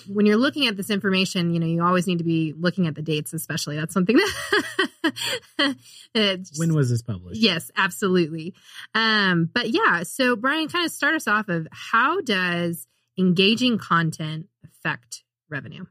when 0.08 0.26
you're 0.26 0.38
looking 0.38 0.68
at 0.68 0.78
this 0.78 0.90
information, 0.90 1.54
you 1.54 1.60
know, 1.60 1.66
you 1.68 1.84
always 1.84 2.08
need 2.08 2.18
to 2.20 2.24
be 2.24 2.54
looking 2.58 2.88
at 2.88 2.96
the 2.96 3.02
dates, 3.02 3.34
especially. 3.34 3.76
That's 3.76 3.94
something 3.94 4.16
that. 5.04 5.76
it's- 6.14 6.58
When 6.58 6.74
was 6.74 6.90
this 6.90 7.02
published? 7.02 7.40
Yes, 7.42 7.72
absolutely. 7.75 8.54
Um, 8.96 9.50
but 9.54 9.70
yeah, 9.70 10.04
so 10.04 10.36
Brian, 10.36 10.68
kind 10.68 10.86
of 10.86 10.92
start 10.92 11.16
us 11.16 11.28
off 11.28 11.50
of 11.50 11.68
how 11.72 12.22
does 12.22 12.88
engaging 13.18 13.78
content 13.78 14.48
affect 14.63 15.24
revenue? 15.50 15.86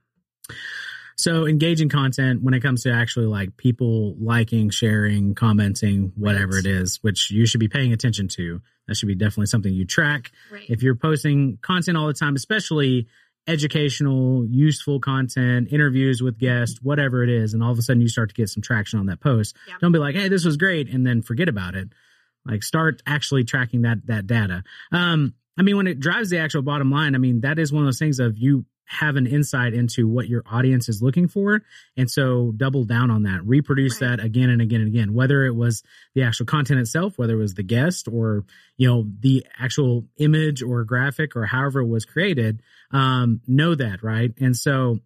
So 1.17 1.47
engaging 1.47 1.89
content 1.89 2.43
when 2.43 2.55
it 2.55 2.61
comes 2.61 2.83
to 2.83 2.91
actually 2.93 3.27
like 3.27 3.57
people 3.57 4.17
liking, 4.19 4.71
sharing, 4.71 5.35
commenting, 5.35 6.13
whatever 6.17 6.55
Right. 6.57 6.65
it 6.65 6.67
is, 6.67 6.99
which 7.03 7.31
you 7.31 7.47
should 7.47 7.61
be 7.61 7.69
paying 7.69 7.93
attention 7.93 8.27
to. 8.29 8.61
That 8.89 8.97
should 8.97 9.07
be 9.07 9.15
definitely 9.15 9.47
something 9.47 9.73
you 9.73 9.85
track. 9.87 10.33
Right. 10.51 10.69
If 10.69 10.83
you're 10.83 10.97
posting 10.97 11.59
content 11.63 11.97
all 11.97 12.09
the 12.09 12.13
time, 12.15 12.35
especially 12.35 13.07
educational, 13.47 14.45
useful 14.47 15.01
content, 15.01 15.69
interviews 15.71 16.23
with 16.23 16.39
guests, 16.39 16.79
whatever 16.83 17.23
it 17.23 17.29
is, 17.31 17.55
and 17.55 17.63
all 17.63 17.71
of 17.73 17.79
a 17.79 17.83
sudden 17.83 18.01
you 18.03 18.09
start 18.09 18.29
to 18.29 18.35
get 18.35 18.49
some 18.49 18.63
traction 18.63 18.99
on 18.99 19.07
that 19.07 19.21
post, 19.21 19.57
Yeah. 19.69 19.75
don't 19.81 19.93
be 19.93 19.99
like, 19.99 20.15
"Hey, 20.15 20.29
this 20.29 20.45
was 20.45 20.57
great," 20.57 20.89
and 20.89 21.07
then 21.07 21.23
forget 21.23 21.49
about 21.49 21.75
it. 21.75 21.89
Like 22.45 22.63
start 22.63 23.03
actually 23.07 23.45
tracking 23.45 23.83
that 23.83 24.07
that 24.07 24.27
data. 24.27 24.65
Um, 24.91 25.35
I 25.57 25.63
mean, 25.63 25.77
when 25.77 25.87
it 25.87 26.01
drives 26.01 26.31
the 26.31 26.39
actual 26.39 26.63
bottom 26.63 26.91
line, 26.91 27.15
I 27.15 27.19
mean 27.19 27.41
that 27.43 27.59
is 27.59 27.73
one 27.73 27.83
of 27.83 27.87
those 27.87 27.99
things 27.99 28.19
of 28.21 28.37
you 28.39 28.65
have 28.85 29.17
an 29.17 29.27
insight 29.27 29.73
into 29.75 30.07
what 30.07 30.29
your 30.29 30.43
audience 30.51 30.89
is 30.89 31.03
looking 31.03 31.29
for, 31.29 31.63
and 31.97 32.11
so 32.11 32.53
double 32.57 32.85
down 32.85 33.11
on 33.11 33.23
that, 33.23 33.41
reproduce 33.47 34.01
Right. 34.01 34.17
that 34.17 34.25
again 34.25 34.51
and 34.51 34.61
again 34.61 34.81
and 34.81 34.89
again. 34.89 35.15
Whether 35.15 35.45
it 35.45 35.55
was 35.55 35.83
the 36.15 36.23
actual 36.23 36.47
content 36.47 36.81
itself, 36.81 37.17
whether 37.19 37.35
it 37.35 37.39
was 37.39 37.55
the 37.55 37.63
guest 37.63 38.09
or 38.11 38.45
you 38.77 38.89
know 38.89 39.07
the 39.21 39.47
actual 39.59 40.07
image 40.19 40.63
or 40.63 40.85
graphic 40.85 41.37
or 41.37 41.47
however 41.47 41.81
it 41.81 41.87
was 41.87 42.05
created, 42.05 42.63
um, 42.91 43.41
know 43.47 43.75
that 43.75 44.03
right, 44.03 44.33
and 44.41 44.57
so 44.57 44.99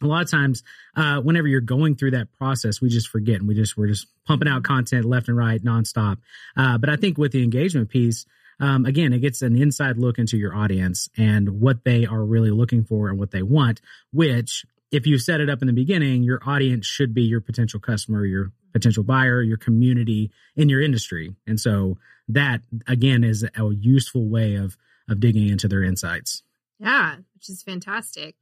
a 0.00 0.06
lot 0.06 0.22
of 0.22 0.30
times 0.30 0.64
uh, 0.96 1.20
whenever 1.20 1.46
you're 1.46 1.60
going 1.60 1.94
through 1.94 2.10
that 2.10 2.32
process 2.32 2.80
we 2.80 2.88
just 2.88 3.08
forget 3.08 3.36
and 3.36 3.46
we 3.46 3.54
just 3.54 3.76
we're 3.76 3.86
just 3.86 4.08
pumping 4.26 4.48
out 4.48 4.64
content 4.64 5.04
left 5.04 5.28
and 5.28 5.36
right 5.36 5.62
nonstop 5.62 6.16
uh, 6.56 6.76
but 6.76 6.88
i 6.90 6.96
think 6.96 7.16
with 7.18 7.30
the 7.30 7.42
engagement 7.44 7.88
piece 7.88 8.26
um, 8.62 8.86
again 8.86 9.12
it 9.12 9.18
gets 9.18 9.42
an 9.42 9.56
inside 9.56 9.98
look 9.98 10.18
into 10.18 10.38
your 10.38 10.54
audience 10.54 11.10
and 11.18 11.60
what 11.60 11.84
they 11.84 12.06
are 12.06 12.24
really 12.24 12.50
looking 12.50 12.84
for 12.84 13.08
and 13.08 13.18
what 13.18 13.30
they 13.30 13.42
want 13.42 13.80
which 14.12 14.64
if 14.90 15.06
you 15.06 15.18
set 15.18 15.40
it 15.40 15.50
up 15.50 15.60
in 15.60 15.66
the 15.66 15.74
beginning 15.74 16.22
your 16.22 16.40
audience 16.46 16.86
should 16.86 17.12
be 17.12 17.22
your 17.22 17.40
potential 17.40 17.78
customer 17.78 18.24
your 18.24 18.52
potential 18.72 19.02
buyer 19.02 19.42
your 19.42 19.58
community 19.58 20.30
in 20.56 20.70
your 20.70 20.80
industry 20.80 21.34
and 21.46 21.60
so 21.60 21.98
that 22.28 22.62
again 22.88 23.22
is 23.22 23.42
a 23.42 23.70
useful 23.74 24.26
way 24.26 24.54
of 24.54 24.78
of 25.08 25.20
digging 25.20 25.48
into 25.48 25.68
their 25.68 25.82
insights 25.82 26.42
Yeah, 26.78 27.16
which 27.34 27.48
is 27.48 27.62
fantastic. 27.62 28.34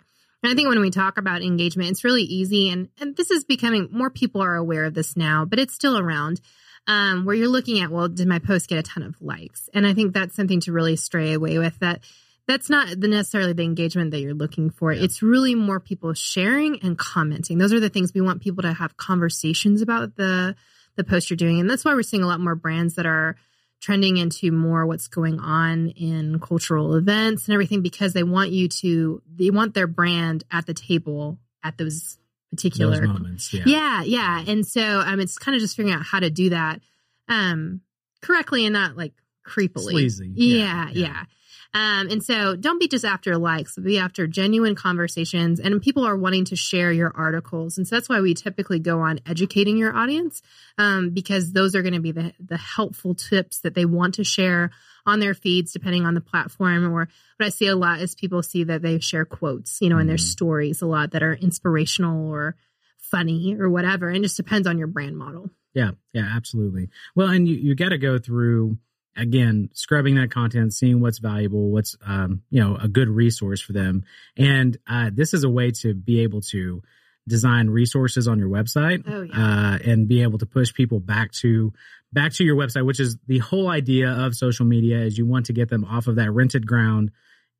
And 0.43 0.51
I 0.51 0.55
think 0.55 0.69
when 0.69 0.81
we 0.81 0.91
talk 0.91 1.19
about 1.19 1.43
engagement, 1.43 1.91
it's 1.91 2.05
really 2.05 2.23
easy. 2.23 2.71
And, 2.71 2.89
and 2.99 3.15
this 3.15 3.31
is 3.31 3.45
becoming 3.45 3.89
more 3.93 4.09
people 4.09 4.41
are 4.43 4.57
aware 4.57 4.87
of 4.87 4.95
this 4.95 5.15
now, 5.17 5.45
but 5.45 5.59
it's 5.59 5.75
still 5.75 5.99
around 5.99 6.41
um, 6.91 7.25
where 7.25 7.37
you're 7.37 7.47
looking 7.47 7.81
at, 7.81 7.93
well, 7.93 8.09
did 8.09 8.27
my 8.27 8.41
post 8.41 8.69
get 8.69 8.77
a 8.77 8.83
ton 8.83 9.05
of 9.05 9.15
likes? 9.23 9.71
And 9.73 9.87
I 9.87 9.95
think 9.95 10.13
that's 10.13 10.35
something 10.35 10.59
to 10.63 10.73
really 10.73 10.97
stray 10.97 11.35
away 11.35 11.57
with 11.57 11.79
that. 11.79 12.01
That's 12.49 12.69
not 12.69 12.89
the 12.89 13.07
necessarily 13.07 13.53
the 13.53 13.63
engagement 13.63 14.11
that 14.11 14.19
you're 14.19 14.35
looking 14.35 14.71
for. 14.71 14.93
Yeah. 14.93 15.05
It's 15.05 15.23
really 15.23 15.55
more 15.55 15.79
people 15.79 16.15
sharing 16.15 16.83
and 16.83 16.99
commenting. 16.99 17.59
Those 17.59 17.73
are 17.73 17.79
the 17.79 17.91
things 17.91 18.13
we 18.13 18.21
want 18.21 18.43
people 18.43 18.63
to 18.63 18.73
have 18.73 18.97
conversations 18.97 19.83
about 19.83 20.17
the 20.17 20.57
the 20.97 21.05
post 21.05 21.31
you're 21.31 21.37
doing. 21.37 21.61
And 21.61 21.71
that's 21.71 21.85
why 21.85 21.95
we're 21.95 22.03
seeing 22.03 22.25
a 22.25 22.27
lot 22.27 22.41
more 22.41 22.57
brands 22.57 22.97
that 22.97 23.07
are 23.07 23.37
trending 23.81 24.17
into 24.17 24.51
more 24.51 24.85
what's 24.85 25.07
going 25.07 25.39
on 25.39 25.91
in 25.91 26.41
cultural 26.41 26.97
events 26.97 27.47
and 27.47 27.55
everything 27.55 27.83
because 27.83 28.15
they 28.15 28.25
want 28.25 28.51
you 28.51 28.67
to 28.67 29.23
they 29.33 29.51
want 29.51 29.75
their 29.75 29.87
brand 29.87 30.43
at 30.51 30.67
the 30.67 30.75
table 30.75 31.39
at 31.63 31.79
those 31.79 32.19
particular 32.51 33.07
moments. 33.07 33.53
Yeah. 33.53 33.63
yeah 33.67 34.03
yeah 34.03 34.45
and 34.47 34.67
so 34.67 34.83
um 34.83 35.21
it's 35.21 35.39
kind 35.39 35.55
of 35.55 35.61
just 35.61 35.77
figuring 35.77 35.95
out 35.95 36.03
how 36.05 36.21
to 36.21 36.31
do 36.31 36.51
that 36.51 36.81
um 37.29 37.81
correctly 38.21 38.67
and 38.67 38.73
not 38.73 38.97
like 38.97 39.13
creepily 39.47 39.91
Sleazy. 39.93 40.33
yeah 40.35 40.89
Yeah, 40.91 40.91
yeah. 40.93 41.25
Um, 41.73 42.09
and 42.09 42.23
so 42.23 42.57
don't 42.57 42.81
be 42.81 42.89
just 42.89 43.05
after 43.05 43.39
likes, 43.39 43.77
be 43.77 43.99
after 43.99 44.27
genuine 44.27 44.75
conversations. 44.75 45.61
And 45.61 45.81
people 45.81 46.05
are 46.05 46.17
wanting 46.17 46.47
to 46.47 46.57
share 46.57 46.91
your 46.91 47.13
articles. 47.15 47.79
And 47.79 47.87
so 47.87 47.95
that's 47.95 48.09
why 48.09 48.21
we 48.21 48.35
typically 48.35 48.81
go 48.81 49.01
on 49.03 49.21
educating 49.25 49.77
your 49.77 49.95
audience, 49.95 50.43
um, 50.79 51.11
because 51.11 51.53
those 51.53 51.77
are 51.77 51.83
going 51.83 51.95
to 51.95 52.01
be 52.01 52.11
the, 52.11 52.33
the 52.45 52.57
helpful 52.57 53.15
tips 53.15 53.61
that 53.61 53.75
they 53.75 53.85
want 53.85 54.15
to 54.15 54.25
share 54.25 54.73
on 55.07 55.21
their 55.21 55.33
feeds, 55.33 55.73
depending 55.73 56.05
on 56.07 56.15
the 56.15 56.21
platform. 56.21 56.85
Or 56.93 57.09
what 57.37 57.47
I 57.47 57.51
see 57.51 57.69
a 57.69 57.77
lot 57.77 58.01
is 58.01 58.17
people 58.17 58.43
see 58.43 58.65
that 58.65 58.83
they 58.83 58.99
share 58.99 59.25
quotes, 59.25 59.81
you 59.81 59.91
know, 59.91 59.99
in 59.99 60.09
their 60.09 60.17
Mhm. 60.17 60.29
stories 60.29 60.83
a 60.83 60.87
lot 60.87 61.13
that 61.13 61.23
are 61.23 61.35
inspirational 61.35 62.29
or 62.31 62.57
funny 62.99 63.55
or 63.57 63.71
whatever. 63.71 64.09
And 64.09 64.19
it 64.19 64.23
just 64.23 64.37
depends 64.37 64.67
on 64.67 64.77
your 64.77 64.89
brand 64.89 65.17
model. 65.17 65.51
Yeah, 65.73 65.93
yeah, 66.13 66.29
absolutely. 66.35 66.89
Well, 67.15 67.29
and 67.29 67.47
you, 67.47 67.55
you 67.55 67.75
got 67.77 67.91
to 67.91 67.99
go 67.99 68.19
through 68.19 68.79
again 69.17 69.69
scrubbing 69.73 70.15
that 70.17 70.31
content, 70.31 70.73
seeing 70.73 71.01
what's 71.01 71.19
valuable, 71.19 71.71
what's 71.71 71.97
um, 72.07 72.43
you 72.51 72.61
know 72.63 72.77
a 72.77 72.89
good 72.89 73.09
resource 73.09 73.61
for 73.61 73.73
them, 73.73 74.05
and 74.37 74.77
uh, 74.89 75.11
this 75.13 75.35
is 75.35 75.45
a 75.45 75.51
way 75.51 75.71
to 75.83 75.95
be 75.95 76.21
able 76.21 76.41
to 76.41 76.83
design 77.29 77.69
resources 77.69 78.27
on 78.27 78.39
your 78.39 78.49
website 78.49 79.05
Oh, 79.07 79.23
yeah. 79.23 79.75
uh, 79.75 79.79
and 79.85 80.09
be 80.09 80.23
able 80.23 80.39
to 80.39 80.47
push 80.47 80.73
people 80.73 80.99
back 81.01 81.33
to 81.43 81.73
back 82.13 82.33
to 82.35 82.45
your 82.45 82.57
website, 82.57 82.85
which 82.87 82.99
is 82.99 83.19
the 83.27 83.39
whole 83.39 83.69
idea 83.69 84.11
of 84.11 84.35
social 84.35 84.65
media. 84.67 85.01
Is 85.01 85.17
you 85.19 85.27
want 85.27 85.47
to 85.47 85.53
get 85.53 85.69
them 85.69 85.85
off 85.85 86.07
of 86.09 86.17
that 86.17 86.31
rented 86.33 86.67
ground 86.67 87.11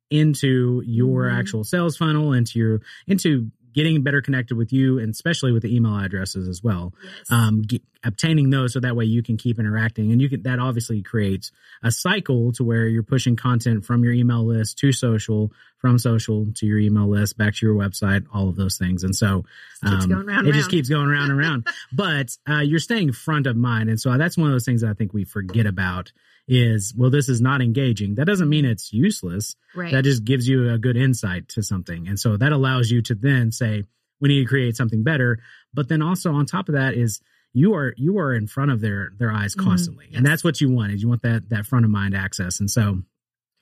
into 0.09 0.81
your 0.85 1.23
Mhm. 1.23 1.39
actual 1.39 1.63
sales 1.63 1.95
funnel, 1.95 2.33
into 2.33 2.59
your 2.59 2.81
into 3.07 3.51
getting 3.73 4.01
better 4.03 4.21
connected 4.21 4.57
with 4.57 4.71
you, 4.73 4.99
and 4.99 5.09
especially 5.11 5.51
with 5.51 5.63
the 5.63 5.75
email 5.75 5.97
addresses 5.97 6.47
as 6.47 6.61
well 6.63 6.93
Yes. 7.03 7.31
um, 7.31 7.61
get, 7.61 7.81
obtaining 8.03 8.49
those 8.49 8.73
so 8.73 8.79
that 8.79 8.95
way 8.95 9.05
you 9.05 9.21
can 9.21 9.37
keep 9.37 9.59
interacting 9.59 10.11
and 10.11 10.21
you 10.21 10.29
can 10.29 10.41
that 10.43 10.59
obviously 10.59 11.01
creates 11.03 11.51
a 11.83 11.91
cycle 11.91 12.51
to 12.53 12.63
where 12.63 12.87
you're 12.87 13.03
pushing 13.03 13.35
content 13.35 13.85
from 13.85 14.03
your 14.03 14.13
email 14.13 14.43
list 14.45 14.77
to 14.79 14.91
social 14.91 15.51
from 15.81 15.97
social 15.97 16.47
to 16.55 16.65
your 16.67 16.77
email 16.77 17.09
list 17.09 17.37
back 17.37 17.55
to 17.55 17.65
your 17.65 17.75
website 17.75 18.25
all 18.31 18.47
of 18.47 18.55
those 18.55 18.77
things. 18.77 19.03
And 19.03 19.15
so 19.15 19.43
keeps 19.83 20.05
um, 20.05 20.11
round 20.27 20.47
it 20.47 20.51
and 20.51 20.53
just 20.53 20.69
keeps 20.69 20.87
going 20.87 21.07
around 21.09 21.31
and 21.31 21.39
around 21.39 21.67
but 21.91 22.37
uh, 22.47 22.59
you're 22.59 22.79
staying 22.79 23.11
front 23.13 23.47
of 23.47 23.57
mind. 23.57 23.89
And 23.89 23.99
so 23.99 24.15
that's 24.17 24.37
one 24.37 24.47
of 24.47 24.53
those 24.53 24.63
things 24.65 24.81
that 24.81 24.89
i 24.89 24.93
think 24.93 25.11
we 25.13 25.23
forget 25.25 25.65
about 25.65 26.11
is 26.47 26.93
well 26.95 27.09
this 27.09 27.29
is 27.29 27.41
not 27.41 27.61
engaging. 27.61 28.15
That 28.15 28.25
doesn't 28.25 28.49
mean 28.49 28.65
it's 28.65 28.93
useless. 28.93 29.55
Right. 29.75 29.91
that 29.91 30.03
just 30.03 30.23
gives 30.23 30.47
you 30.47 30.71
a 30.71 30.77
good 30.77 30.97
insight 30.97 31.49
to 31.49 31.63
something. 31.63 32.07
And 32.07 32.19
so 32.19 32.37
that 32.37 32.51
allows 32.51 32.91
you 32.91 33.01
to 33.03 33.15
then 33.15 33.51
say 33.51 33.83
we 34.19 34.29
need 34.29 34.41
to 34.41 34.45
create 34.45 34.75
something 34.75 35.01
better. 35.03 35.39
But 35.73 35.89
then 35.89 36.01
also 36.01 36.31
on 36.33 36.45
top 36.45 36.69
of 36.69 36.75
that 36.75 36.93
is 36.93 37.21
you 37.53 37.73
are 37.73 37.93
you 37.97 38.17
are 38.19 38.33
in 38.33 38.47
front 38.47 38.71
of 38.71 38.81
their 38.81 39.11
their 39.17 39.31
eyes 39.31 39.55
Mhm. 39.55 39.63
constantly. 39.63 40.09
And 40.13 40.25
that's 40.25 40.43
what 40.43 40.61
you 40.61 40.69
want 40.69 40.91
is 40.93 41.01
you 41.01 41.09
want 41.09 41.23
that 41.23 41.49
that 41.49 41.65
front 41.65 41.85
of 41.85 41.91
mind 41.91 42.15
access. 42.15 42.59
And 42.59 42.69
so 42.69 43.01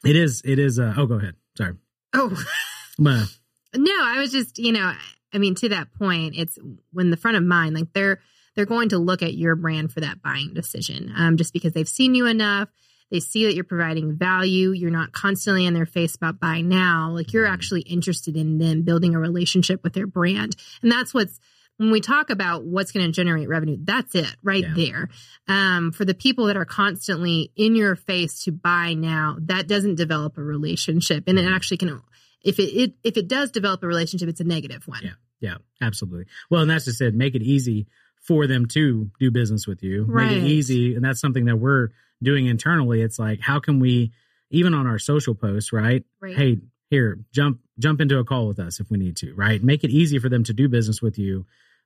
it 0.06 0.16
is 0.16 0.42
it 0.46 0.60
is 0.60 0.80
uh 0.80 0.94
oh 0.98 1.06
go 1.06 1.16
ahead. 1.16 1.36
Sorry 1.58 1.74
oh. 2.14 2.44
but 3.00 3.28
No, 3.76 3.94
I 4.02 4.20
was 4.20 4.32
just, 4.32 4.58
you 4.58 4.72
know, 4.72 4.94
I 5.34 5.38
mean, 5.38 5.56
to 5.56 5.70
that 5.70 5.94
point, 5.94 6.36
it's 6.38 6.58
when 6.92 7.10
the 7.12 7.18
front 7.18 7.38
of 7.38 7.44
mind, 7.44 7.76
like 7.76 7.94
they're 7.94 8.20
they're 8.56 8.66
going 8.66 8.90
to 8.90 8.98
look 8.98 9.22
at 9.22 9.36
your 9.36 9.56
brand 9.56 9.94
for 9.94 10.02
that 10.02 10.22
buying 10.22 10.54
decision, 10.54 11.14
um, 11.16 11.38
just 11.38 11.54
because 11.54 11.74
they've 11.74 11.88
seen 11.88 12.16
you 12.16 12.26
enough. 12.26 12.68
They 13.12 13.20
see 13.20 13.46
that 13.46 13.56
you're 13.56 13.64
providing 13.64 14.18
value. 14.18 14.72
You're 14.72 14.92
not 14.92 15.14
constantly 15.14 15.66
in 15.66 15.74
their 15.74 15.86
face 15.86 16.16
about 16.16 16.40
buy 16.40 16.62
now. 16.62 17.10
Like 17.12 17.32
you're 17.34 17.48
Mhm. 17.48 17.54
actually 17.54 17.82
interested 17.82 18.36
in 18.36 18.58
them 18.60 18.82
building 18.84 19.16
a 19.16 19.20
relationship 19.20 19.84
with 19.84 19.94
their 19.94 20.08
brand, 20.08 20.56
and 20.82 20.92
that's 20.92 21.14
what's 21.14 21.40
when 21.80 21.92
we 21.92 22.02
talk 22.02 22.30
about 22.30 22.66
what's 22.66 22.92
going 22.92 23.06
to 23.06 23.12
generate 23.12 23.48
revenue. 23.48 23.78
That's 23.82 24.14
it 24.14 24.36
right 24.44 24.64
Yeah. 24.64 24.74
there. 24.76 25.10
Um, 25.48 25.92
for 25.94 26.04
the 26.04 26.14
people 26.14 26.48
that 26.48 26.58
are 26.58 26.66
constantly 26.66 27.52
in 27.56 27.74
your 27.76 27.96
face 27.96 28.44
to 28.44 28.52
buy 28.52 28.94
now, 28.94 29.38
that 29.44 29.68
doesn't 29.68 29.96
develop 29.96 30.38
a 30.38 30.44
relationship, 30.44 31.24
and 31.28 31.40
it 31.40 31.46
Mhm. 31.46 31.56
actually 31.56 31.78
can 31.78 32.02
if 32.44 32.60
it, 32.60 32.64
it 32.74 32.94
if 33.04 33.18
it 33.18 33.28
does 33.28 33.52
develop 33.52 33.82
a 33.84 33.88
relationship, 33.88 34.30
it's 34.30 34.40
a 34.42 34.46
negative 34.46 34.88
one. 34.88 35.02
Yeah. 35.04 35.14
yeah 35.42 35.58
absolutely 35.82 36.26
well 36.50 36.62
and 36.62 36.70
that's 36.70 36.86
just 36.86 37.00
it 37.02 37.14
make 37.16 37.34
it 37.36 37.42
easy 37.42 37.88
for 38.22 38.46
them 38.48 38.66
to 38.68 39.10
do 39.20 39.32
business 39.32 39.66
with 39.68 39.82
you 39.84 40.02
make 40.06 40.16
Right. 40.16 40.38
it 40.38 40.44
easy 40.44 40.96
and 40.96 41.04
that's 41.04 41.20
something 41.22 41.46
that 41.46 41.56
we're 41.58 41.90
doing 42.22 42.46
internally 42.48 43.02
it's 43.02 43.18
like 43.20 43.40
how 43.40 43.60
can 43.60 43.80
we 43.80 44.12
even 44.52 44.74
on 44.74 44.86
our 44.88 45.00
social 45.00 45.34
posts 45.36 45.72
right 45.72 46.04
Right. 46.22 46.36
hey 46.36 46.60
here 46.90 47.20
jump 47.34 47.60
jump 47.78 48.02
into 48.02 48.20
a 48.20 48.26
call 48.26 48.48
with 48.50 48.60
us 48.60 48.80
if 48.82 48.90
we 48.92 48.98
need 48.98 49.16
to 49.18 49.34
right 49.34 49.64
make 49.64 49.84
it 49.86 49.92
easy 49.92 50.20
for 50.20 50.28
them 50.30 50.44
to 50.44 50.54
do 50.54 50.68
business 50.68 51.02
with 51.02 51.18
you 51.18 51.46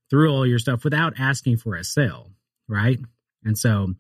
through 0.10 0.32
all 0.32 0.46
your 0.46 0.60
stuff 0.60 0.84
without 0.84 1.14
asking 1.20 1.58
for 1.58 1.76
a 1.76 1.84
sale 1.84 2.30
right 2.68 3.00
and 3.44 3.58
so 3.58 3.94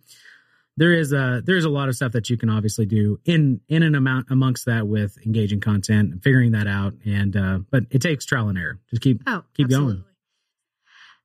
there 0.75 0.91
is 0.91 1.13
a 1.13 1.41
there's 1.45 1.65
a 1.65 1.69
lot 1.69 1.87
of 1.87 1.95
stuff 1.95 2.13
that 2.13 2.29
you 2.29 2.37
can 2.37 2.49
obviously 2.49 2.85
do 2.85 3.19
in 3.25 3.61
in 3.67 3.83
an 3.83 3.93
amount 3.95 4.27
amongst 4.31 4.65
that 4.65 4.87
with 4.87 5.17
engaging 5.25 5.59
content 5.59 6.11
and 6.11 6.23
figuring 6.23 6.51
that 6.51 6.67
out 6.67 6.93
and 7.05 7.35
uh 7.37 7.59
but 7.69 7.83
it 7.91 8.01
takes 8.01 8.25
trial 8.25 8.49
and 8.49 8.57
error 8.57 8.79
just 8.89 9.01
keep 9.01 9.21
Oh, 9.27 9.43
Keep 9.55 9.69
going. 9.69 10.03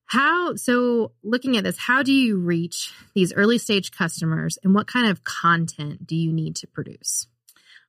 How 0.05 0.55
so 0.55 1.11
looking 1.23 1.55
at 1.57 1.63
this, 1.63 1.77
how 1.77 2.01
do 2.01 2.11
you 2.11 2.37
reach 2.37 2.91
these 3.13 3.31
early 3.33 3.59
stage 3.59 3.91
customers 3.91 4.57
and 4.63 4.73
what 4.73 4.87
kind 4.87 5.07
of 5.07 5.23
content 5.23 6.07
do 6.07 6.15
you 6.15 6.33
need 6.33 6.55
to 6.57 6.67
produce? 6.67 7.27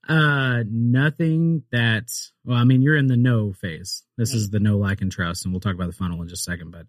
Uh, 0.08 0.64
nothing 0.68 1.62
that. 1.72 2.10
Well, 2.44 2.56
I 2.56 2.64
mean, 2.64 2.82
you're 2.82 2.96
in 2.96 3.06
the 3.06 3.16
no 3.16 3.52
phase. 3.52 4.02
This 4.16 4.32
is 4.34 4.50
the 4.50 4.60
no 4.60 4.78
like 4.78 5.00
and 5.02 5.12
trust, 5.12 5.44
and 5.44 5.52
we'll 5.52 5.60
talk 5.60 5.74
about 5.74 5.86
the 5.88 5.92
funnel 5.96 6.20
in 6.22 6.28
just 6.28 6.46
a 6.48 6.50
second. 6.50 6.70
But 6.72 6.86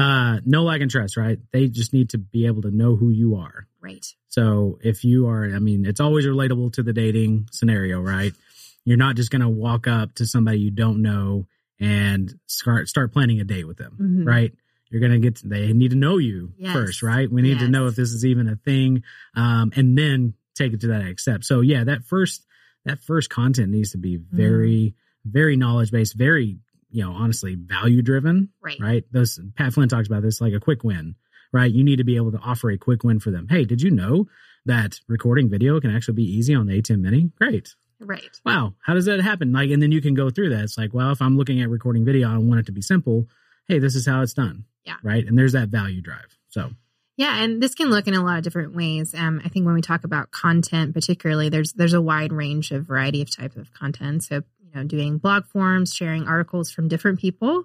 uh, 0.00 0.40
no 0.44 0.64
like 0.64 0.80
and 0.80 0.90
trust, 0.90 1.16
right? 1.16 1.38
They 1.52 1.68
just 1.68 1.92
need 1.92 2.10
to 2.10 2.18
be 2.18 2.46
able 2.46 2.62
to 2.62 2.70
know 2.70 2.96
who 2.96 3.10
you 3.10 3.36
are. 3.36 3.66
Right. 3.80 4.04
So 4.28 4.78
if 4.82 5.04
you 5.04 5.28
are, 5.28 5.44
I 5.44 5.58
mean, 5.58 5.84
it's 5.86 6.00
always 6.00 6.26
relatable 6.26 6.72
to 6.74 6.82
the 6.82 6.92
dating 6.92 7.48
scenario, 7.52 8.00
right? 8.00 8.32
You're 8.84 8.96
not 8.96 9.16
just 9.16 9.30
going 9.30 9.42
to 9.42 9.48
walk 9.48 9.86
up 9.86 10.14
to 10.16 10.26
somebody 10.26 10.58
you 10.58 10.70
don't 10.70 11.00
know 11.02 11.46
and 11.78 12.32
start 12.46 12.88
start 12.88 13.12
planning 13.12 13.40
a 13.40 13.44
date 13.44 13.66
with 13.68 13.76
them, 13.76 13.96
Mhm. 14.00 14.26
right? 14.26 14.52
You're 14.90 15.00
going 15.00 15.12
to 15.12 15.18
get 15.18 15.40
they 15.44 15.72
need 15.72 15.90
to 15.90 15.96
know 15.96 16.18
you 16.18 16.52
Yes. 16.56 16.72
first, 16.72 17.02
right? 17.02 17.30
We 17.30 17.42
need 17.42 17.58
to 17.60 17.68
know 17.68 17.86
if 17.88 17.94
this 17.96 18.12
is 18.12 18.24
even 18.24 18.48
a 18.48 18.56
thing, 18.56 19.02
um, 19.34 19.72
and 19.76 19.96
then 19.98 20.34
take 20.54 20.72
it 20.72 20.80
to 20.82 20.86
that 20.88 21.02
next 21.04 21.22
step. 21.22 21.42
So 21.44 21.60
yeah, 21.62 21.84
that 21.84 22.04
first 22.04 22.46
that 22.84 23.00
first 23.00 23.30
content 23.30 23.70
needs 23.70 23.92
to 23.92 23.98
be 23.98 24.18
Mm-hmm. 24.18 24.36
very, 24.36 24.94
very 25.24 25.56
knowledge 25.56 25.90
based, 25.90 26.14
very 26.16 26.58
you 26.90 27.02
know 27.04 27.12
honestly 27.12 27.54
value 27.56 28.02
driven, 28.02 28.50
Right. 28.62 28.78
right? 28.80 29.04
Those 29.12 29.40
Pat 29.56 29.72
Flynn 29.72 29.88
talks 29.88 30.06
about 30.06 30.22
this 30.22 30.40
like 30.40 30.52
a 30.52 30.60
quick 30.60 30.84
win, 30.84 31.14
right? 31.52 31.70
You 31.70 31.82
need 31.84 31.96
to 31.96 32.04
be 32.04 32.16
able 32.16 32.32
to 32.32 32.38
offer 32.38 32.70
a 32.70 32.78
quick 32.78 33.04
win 33.04 33.20
for 33.20 33.30
them. 33.30 33.48
Hey, 33.48 33.64
did 33.64 33.80
you 33.82 33.90
know 33.90 34.26
that 34.66 35.00
recording 35.08 35.48
video 35.50 35.80
can 35.80 35.94
actually 35.94 36.14
be 36.14 36.36
easy 36.36 36.54
on 36.54 36.66
the 36.66 36.80
ATEM 36.80 37.00
Mini? 37.00 37.30
Great. 37.38 37.74
Right. 38.00 38.22
Wow. 38.44 38.74
How 38.80 38.94
does 38.94 39.06
that 39.06 39.20
happen? 39.20 39.52
Like, 39.52 39.70
and 39.70 39.82
then 39.82 39.92
you 39.92 40.00
can 40.02 40.14
go 40.14 40.28
through 40.30 40.50
that. 40.50 40.64
It's 40.64 40.76
like, 40.76 40.92
well, 40.92 41.10
if 41.12 41.22
I'm 41.22 41.36
looking 41.38 41.62
at 41.62 41.68
recording 41.70 42.04
video, 42.04 42.28
I 42.32 42.36
want 42.38 42.60
it 42.60 42.66
to 42.66 42.72
be 42.72 42.82
simple. 42.82 43.26
Hey, 43.68 43.78
this 43.78 43.94
is 43.94 44.04
how 44.06 44.20
it's 44.20 44.34
done. 44.34 44.64
Yeah. 44.84 44.96
Right. 45.02 45.26
And 45.26 45.38
there's 45.38 45.52
that 45.52 45.68
value 45.68 46.02
drive. 46.02 46.36
So 46.48 46.70
Yeah, 47.16 47.42
and 47.42 47.62
this 47.62 47.74
can 47.74 47.90
look 47.90 48.08
in 48.08 48.14
a 48.14 48.24
lot 48.24 48.38
of 48.38 48.44
different 48.44 48.74
ways. 48.74 49.14
Um, 49.14 49.40
I 49.44 49.48
think 49.48 49.66
when 49.66 49.74
we 49.74 49.82
talk 49.82 50.04
about 50.04 50.32
content, 50.32 50.94
particularly, 50.94 51.48
there's 51.48 51.72
there's 51.72 51.92
a 51.92 52.02
wide 52.02 52.32
range 52.32 52.72
of 52.72 52.86
variety 52.86 53.22
of 53.22 53.30
types 53.30 53.56
of 53.56 53.72
content. 53.72 54.24
So 54.24 54.36
you 54.36 54.70
know, 54.74 54.84
doing 54.84 55.18
blog 55.18 55.46
forms, 55.46 55.94
sharing 55.94 56.26
articles 56.26 56.70
from 56.70 56.88
different 56.88 57.20
people, 57.20 57.64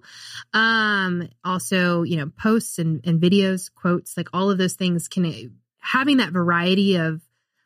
um, 0.53 1.29
also 1.44 2.03
you 2.03 2.18
know, 2.18 2.32
posts 2.39 2.77
and, 2.77 3.01
and 3.06 3.20
videos, 3.20 3.72
quotes, 3.74 4.15
like 4.15 4.29
all 4.34 4.51
of 4.51 4.60
those 4.60 4.74
things 4.74 5.08
can 5.08 5.58
having 5.79 6.18
that 6.18 6.32
variety 6.32 6.96
of 6.98 7.22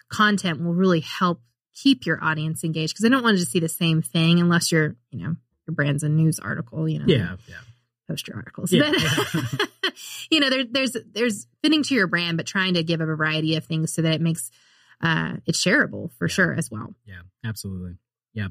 content 0.10 0.64
will 0.64 0.74
really 0.74 1.02
help 1.02 1.42
keep 1.74 2.06
your 2.06 2.24
audience 2.24 2.64
engaged 2.64 2.94
because 2.94 3.04
they 3.04 3.10
don't 3.10 3.24
want 3.24 3.36
to 3.36 3.40
just 3.40 3.52
see 3.52 3.60
the 3.60 3.68
same 3.68 4.02
thing 4.02 4.40
unless 4.40 4.72
you're 4.72 4.96
you 5.10 5.20
know 5.20 5.36
your 5.68 5.74
brand's 5.74 6.04
a 6.04 6.10
news 6.10 6.40
article, 6.40 6.88
you 6.88 7.00
know, 7.00 7.06
yeah. 7.08 7.36
Yeah. 7.48 7.56
Post 8.14 8.28
your 8.28 8.38
articles. 8.38 8.72
Yeah. 8.72 8.92
But, 8.92 9.94
you 10.32 10.40
know, 10.40 10.50
there, 10.50 10.64
there's 10.70 10.96
there's 11.14 11.48
fitting 11.62 11.84
to 11.84 11.96
your 11.96 12.08
brand, 12.08 12.38
but 12.38 12.46
trying 12.46 12.76
to 12.76 12.84
give 12.84 13.02
a 13.02 13.06
variety 13.06 13.56
of 13.56 13.66
things 13.66 13.94
so 13.94 14.02
that 14.02 14.14
it 14.14 14.22
makes 14.22 14.52
uh, 15.02 15.38
it 15.46 15.56
shareable 15.56 16.12
for 16.18 16.26
Yeah. 16.28 16.34
sure 16.34 16.54
as 16.54 16.70
well. 16.72 16.94
Yeah, 17.06 17.22
absolutely. 17.44 17.96
Yeah. 18.34 18.48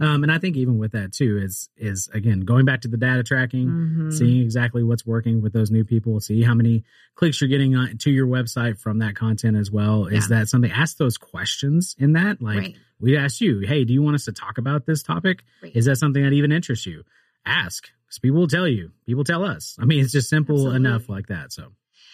Um, 0.00 0.22
and 0.22 0.30
I 0.30 0.38
think 0.38 0.56
even 0.56 0.78
with 0.78 0.92
that 0.92 1.12
too 1.12 1.38
is 1.42 1.68
is 1.76 2.08
again 2.14 2.40
going 2.40 2.64
back 2.64 2.82
to 2.82 2.88
the 2.88 2.96
data 2.96 3.24
tracking, 3.24 3.66
Mhm. 3.68 4.12
seeing 4.12 4.42
exactly 4.42 4.84
what's 4.84 5.04
working 5.04 5.40
with 5.42 5.52
those 5.52 5.70
new 5.72 5.84
people, 5.84 6.20
see 6.20 6.42
how 6.42 6.54
many 6.54 6.84
clicks 7.16 7.40
you're 7.40 7.48
getting 7.48 7.74
on, 7.74 7.98
to 7.98 8.10
your 8.10 8.26
website 8.28 8.78
from 8.78 8.98
that 8.98 9.16
content 9.16 9.56
as 9.56 9.70
well. 9.72 10.06
Is 10.06 10.30
Yeah. 10.30 10.38
that 10.38 10.48
something? 10.48 10.70
Ask 10.70 10.98
those 10.98 11.18
questions 11.18 11.96
in 11.98 12.12
that. 12.12 12.40
Like 12.40 12.58
right. 12.58 12.76
we 13.00 13.16
asked 13.16 13.40
you, 13.40 13.58
hey, 13.60 13.84
do 13.84 13.92
you 13.92 14.00
want 14.02 14.14
us 14.14 14.24
to 14.26 14.32
talk 14.32 14.58
about 14.58 14.86
this 14.86 15.02
topic? 15.02 15.42
Right. 15.64 15.74
Is 15.74 15.86
that 15.86 15.96
something 15.96 16.22
that 16.22 16.32
even 16.32 16.52
interests 16.52 16.86
you? 16.86 17.02
Ask. 17.44 17.88
People 18.22 18.40
will 18.40 18.48
tell 18.48 18.66
you. 18.68 18.92
People 19.06 19.24
tell 19.24 19.44
us. 19.44 19.76
I 19.80 19.84
mean, 19.84 20.02
it's 20.02 20.12
just 20.12 20.30
simple 20.30 20.54
Absolutely. 20.56 20.76
enough 20.76 21.08
like 21.08 21.26
that. 21.26 21.52
So 21.52 21.72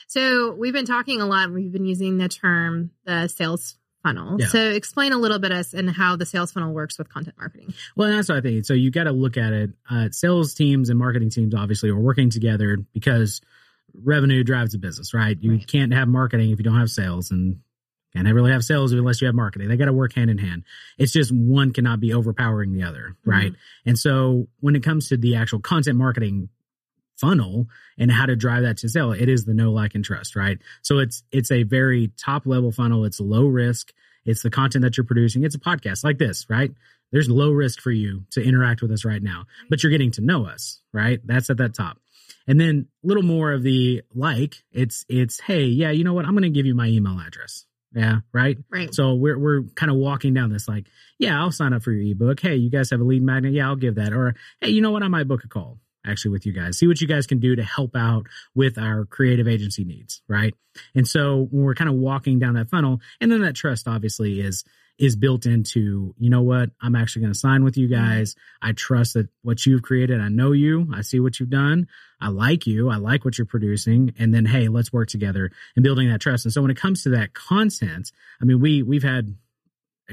So 0.09 0.53
we've 0.55 0.73
been 0.73 0.87
talking 0.87 1.21
a 1.21 1.27
lot. 1.27 1.51
We've 1.53 1.71
been 1.73 1.85
using 1.87 2.19
the 2.19 2.29
term 2.29 2.91
the 3.05 3.29
sales 3.29 3.77
funnel. 4.03 4.39
Yeah. 4.41 4.49
So 4.49 4.59
explain 4.71 5.13
a 5.13 5.19
little 5.19 5.39
bit 5.39 5.51
us 5.53 5.73
and 5.73 5.89
how 5.89 6.17
the 6.17 6.27
sales 6.27 6.53
funnel 6.53 6.73
works 6.75 6.99
with 6.99 7.09
content 7.09 7.37
marketing. 7.39 7.73
Well, 7.97 8.11
that's 8.11 8.29
what 8.29 8.39
I 8.39 8.41
think. 8.43 8.65
So 8.67 8.75
you 8.75 8.91
got 8.91 9.05
to 9.05 9.13
look 9.13 9.37
at 9.37 9.53
it. 9.53 9.71
Uh, 9.89 10.09
sales 10.11 10.53
teams 10.55 10.91
and 10.91 10.99
marketing 10.99 11.31
teams 11.31 11.55
obviously 11.55 11.89
are 11.91 11.99
working 11.99 12.29
together 12.29 12.77
because 12.93 13.41
revenue 13.95 14.43
drives 14.45 14.73
the 14.73 14.79
business, 14.79 15.15
right? 15.15 15.39
You 15.41 15.53
Right. 15.53 15.67
can't 15.67 15.93
have 15.95 16.09
marketing 16.09 16.51
if 16.51 16.59
you 16.59 16.65
don't 16.65 16.79
have 16.79 16.91
sales, 16.91 17.31
and 17.31 17.61
can't 18.15 18.35
really 18.35 18.53
have 18.53 18.65
sales 18.65 18.93
unless 18.93 19.21
you 19.21 19.27
have 19.27 19.35
marketing. 19.35 19.69
They 19.69 19.77
got 19.77 19.87
to 19.87 19.93
work 19.93 20.15
hand 20.15 20.31
in 20.31 20.39
hand. 20.39 20.65
It's 20.99 21.13
just 21.13 21.33
one 21.33 21.73
cannot 21.73 22.01
be 22.01 22.13
overpowering 22.13 22.73
the 22.73 22.85
other, 22.85 23.17
mm-hmm. 23.21 23.31
right? 23.31 23.53
And 23.85 23.99
so 23.99 24.49
when 24.61 24.77
it 24.77 24.83
comes 24.83 25.09
to 25.09 25.17
the 25.17 25.37
actual 25.37 25.61
content 25.61 25.97
marketing 25.97 26.49
funnel 27.17 27.67
and 27.99 28.11
how 28.11 28.27
to 28.27 28.37
drive 28.37 28.63
that 28.63 28.79
to 28.79 28.89
sale, 28.89 29.13
it 29.13 29.29
is 29.29 29.45
the 29.45 29.55
no 29.55 29.73
like 29.73 29.95
and 29.95 30.05
trust, 30.05 30.37
right? 30.37 30.59
So 30.83 30.99
it's 30.99 31.23
it's 31.33 31.51
a 31.51 31.63
very 31.63 32.13
top 32.17 32.47
level 32.47 32.73
funnel. 32.73 33.05
It's 33.05 33.21
low 33.21 33.47
risk. 33.47 33.93
It's 34.25 34.43
the 34.43 34.51
content 34.51 34.83
that 34.83 34.97
you're 34.97 35.05
producing. 35.05 35.45
It's 35.45 35.55
a 35.55 35.61
podcast 35.61 36.03
like 36.03 36.19
this, 36.19 36.47
right? 36.49 36.73
There's 37.13 37.29
low 37.29 37.51
risk 37.51 37.81
for 37.81 37.93
you 37.93 38.25
to 38.33 38.43
interact 38.43 38.83
with 38.83 38.91
us 38.91 39.05
right 39.05 39.23
now, 39.23 39.45
but 39.69 39.83
you're 39.83 39.93
getting 39.93 40.11
to 40.13 40.23
know 40.23 40.47
us, 40.47 40.81
right? 40.93 41.21
That's 41.25 41.51
at 41.51 41.59
that 41.59 41.75
top. 41.75 41.99
And 42.47 42.61
then 42.61 42.89
a 43.05 43.07
little 43.07 43.23
more 43.23 43.53
of 43.53 43.63
the 43.63 44.03
like, 44.15 44.65
it's 44.73 45.05
it's 45.09 45.41
hey, 45.41 45.65
yeah, 45.65 45.91
you 45.91 46.05
know 46.05 46.15
what? 46.15 46.25
I'm 46.25 46.33
going 46.33 46.43
to 46.43 46.51
give 46.51 46.67
you 46.67 46.75
my 46.75 46.89
email 46.89 47.21
address. 47.21 47.67
Yeah, 47.95 48.19
right? 48.33 48.59
Right. 48.71 48.93
So 48.93 49.15
we're 49.15 49.39
we're 49.39 49.63
kind 49.77 49.91
of 49.91 49.97
walking 49.97 50.35
down 50.35 50.51
this 50.51 50.67
like, 50.69 50.87
yeah, 51.19 51.41
I'll 51.41 51.53
sign 51.53 51.73
up 51.73 51.83
for 51.83 51.93
your 51.93 52.11
ebook. 52.13 52.41
Hey, 52.41 52.57
you 52.57 52.71
guys 52.71 52.91
have 52.91 53.01
a 53.01 53.05
lead 53.05 53.23
magnet? 53.23 53.53
Yeah, 53.53 53.69
I'll 53.69 53.77
give 53.77 53.95
that. 53.95 54.13
Or 54.13 54.35
hey, 54.61 54.71
you 54.71 54.81
know 54.81 54.91
what? 54.91 55.03
I 55.03 55.09
might 55.09 55.29
book 55.29 55.45
a 55.45 55.49
call 55.49 55.79
actually 56.07 56.33
with 56.33 56.45
you 56.45 56.53
guys. 56.53 56.79
See 56.79 56.87
what 56.87 57.01
you 57.01 57.07
guys 57.07 57.27
can 57.27 57.39
do 57.39 57.57
to 57.57 57.63
help 57.63 57.97
out 57.97 58.27
with 58.55 58.79
our 58.79 59.05
creative 59.05 59.49
agency 59.49 59.85
needs, 59.85 60.23
right? 60.29 60.55
And 60.95 61.07
so 61.07 61.49
when 61.51 61.65
we're 61.65 61.75
kind 61.75 61.89
of 61.89 61.97
walking 61.97 62.39
down 62.39 62.55
that 62.55 62.69
funnel, 62.69 63.01
and 63.21 63.31
then 63.31 63.43
that 63.43 63.55
trust 63.55 63.89
obviously 63.89 64.41
is 64.41 64.65
is 64.99 65.17
built 65.17 65.45
into, 65.45 66.15
you 66.19 66.31
know 66.31 66.43
what? 66.43 66.71
I'm 66.81 66.95
actually 66.95 67.23
going 67.23 67.33
to 67.33 67.39
sign 67.39 67.65
with 67.65 67.77
you 67.77 67.89
guys. 67.89 68.37
I 68.63 68.73
trust 68.73 69.15
that 69.15 69.29
what 69.43 69.67
you've 69.67 69.83
created, 69.83 70.21
I 70.21 70.29
know 70.29 70.53
you, 70.53 70.89
I 70.95 71.01
see 71.03 71.19
what 71.19 71.41
you've 71.41 71.51
done. 71.51 71.89
I 72.21 72.29
like 72.29 72.67
you. 72.67 72.91
I 72.91 72.97
like 72.97 73.25
what 73.25 73.37
you're 73.37 73.47
producing. 73.47 74.15
And 74.19 74.33
then, 74.33 74.47
hey, 74.47 74.69
let's 74.69 74.93
work 74.93 75.09
together 75.09 75.51
in 75.77 75.83
building 75.83 76.09
that 76.09 76.21
trust. 76.21 76.45
And 76.47 76.53
so 76.53 76.63
when 76.63 76.71
it 76.71 76.77
comes 76.77 77.03
to 77.03 77.11
that 77.11 77.35
content, 77.35 78.13
I 78.41 78.45
mean, 78.45 78.61
we 78.61 78.83
we've 78.83 79.03
had 79.03 79.35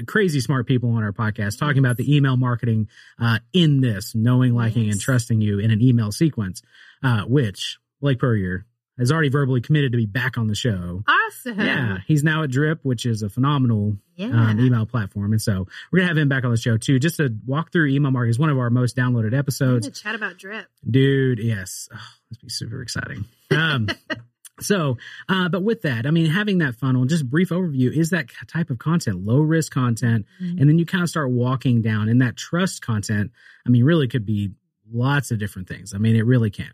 crazy 0.06 0.40
smart 0.40 0.66
people 0.66 0.90
on 0.90 1.02
our 1.02 1.12
podcast 1.12 1.58
talking 1.58 1.78
about 1.78 1.96
the 1.96 2.14
email 2.14 2.36
marketing 2.36 2.88
uh, 3.20 3.38
in 3.52 3.80
this, 3.80 4.14
knowing, 4.14 4.54
liking, 4.54 4.90
and 4.90 5.00
trusting 5.00 5.40
you 5.40 5.58
in 5.58 5.70
an 5.70 5.80
email 5.80 6.10
sequence, 6.10 6.62
uh, 7.02 7.22
which 7.22 7.78
like 8.00 8.18
per 8.18 8.28
Purrier 8.28 8.66
has 8.98 9.10
already 9.10 9.30
verbally 9.30 9.60
committed 9.60 9.92
to 9.92 9.98
be 9.98 10.06
back 10.06 10.36
on 10.38 10.46
the 10.46 10.54
show. 10.54 11.02
Awesome. 11.08 11.58
Yeah, 11.58 11.98
he's 12.06 12.22
now 12.22 12.42
at 12.42 12.50
Drip, 12.50 12.80
which 12.82 13.06
is 13.06 13.22
a 13.22 13.28
phenomenal 13.30 13.96
Yeah. 14.16 14.26
um, 14.50 14.60
email 14.60 14.84
platform, 14.86 15.32
and 15.32 15.40
so 15.40 15.66
we're 15.90 16.00
gonna 16.00 16.08
have 16.08 16.18
him 16.18 16.28
back 16.28 16.44
on 16.44 16.50
the 16.50 16.56
show 16.56 16.76
too, 16.76 16.98
just 16.98 17.16
to 17.16 17.34
walk 17.46 17.72
through 17.72 17.88
email 17.88 18.10
marketing. 18.10 18.30
It's 18.30 18.38
one 18.38 18.50
of 18.50 18.58
our 18.58 18.70
most 18.70 18.96
downloaded 18.96 19.36
episodes 19.36 19.88
chat 20.00 20.14
about 20.14 20.36
drip. 20.38 20.66
dude 20.88 21.38
yes 21.38 21.88
oh, 21.94 21.98
this 22.30 22.38
be 22.38 22.48
super 22.48 22.82
exciting 22.82 23.24
um 23.50 23.88
so 24.60 24.96
uh 25.28 25.48
but 25.48 25.62
with 25.62 25.82
that 25.82 26.06
i 26.06 26.10
mean 26.10 26.26
having 26.26 26.58
that 26.58 26.74
funnel 26.76 27.04
just 27.06 27.28
brief 27.28 27.48
overview 27.48 27.90
is 27.96 28.10
that 28.10 28.26
type 28.46 28.70
of 28.70 28.78
content 28.78 29.24
low 29.24 29.40
risk 29.40 29.72
content 29.72 30.26
Mhm. 30.40 30.60
and 30.60 30.68
then 30.68 30.78
you 30.78 30.84
kind 30.86 31.02
of 31.02 31.08
start 31.08 31.30
walking 31.30 31.80
down 31.82 32.08
and 32.08 32.20
that 32.20 32.36
trust 32.36 32.82
content 32.82 33.32
i 33.66 33.70
mean 33.70 33.82
really 33.84 34.06
could 34.06 34.26
be 34.26 34.50
lots 34.92 35.30
of 35.30 35.38
different 35.38 35.68
things 35.68 35.94
i 35.94 35.98
mean 35.98 36.14
it 36.16 36.26
really 36.26 36.50
can 36.50 36.70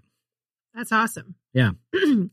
That's 0.78 0.92
awesome. 0.92 1.34
Yeah. 1.52 1.70
so 1.94 2.28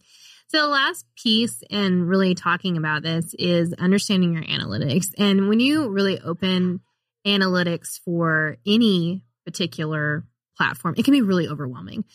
the 0.51 0.67
last 0.67 1.07
piece 1.17 1.63
in 1.67 2.03
really 2.03 2.35
talking 2.35 2.77
about 2.77 3.01
this 3.01 3.33
is 3.39 3.73
understanding 3.73 4.33
your 4.33 4.43
analytics. 4.43 5.05
And 5.17 5.49
when 5.49 5.59
you 5.59 5.89
really 5.89 6.19
open 6.21 6.81
analytics 7.25 7.99
for 8.05 8.57
any 8.63 9.23
particular 9.45 10.25
platform, 10.55 10.93
it 10.95 11.05
can 11.05 11.13
be 11.13 11.23
really 11.23 11.47
overwhelming. 11.47 12.05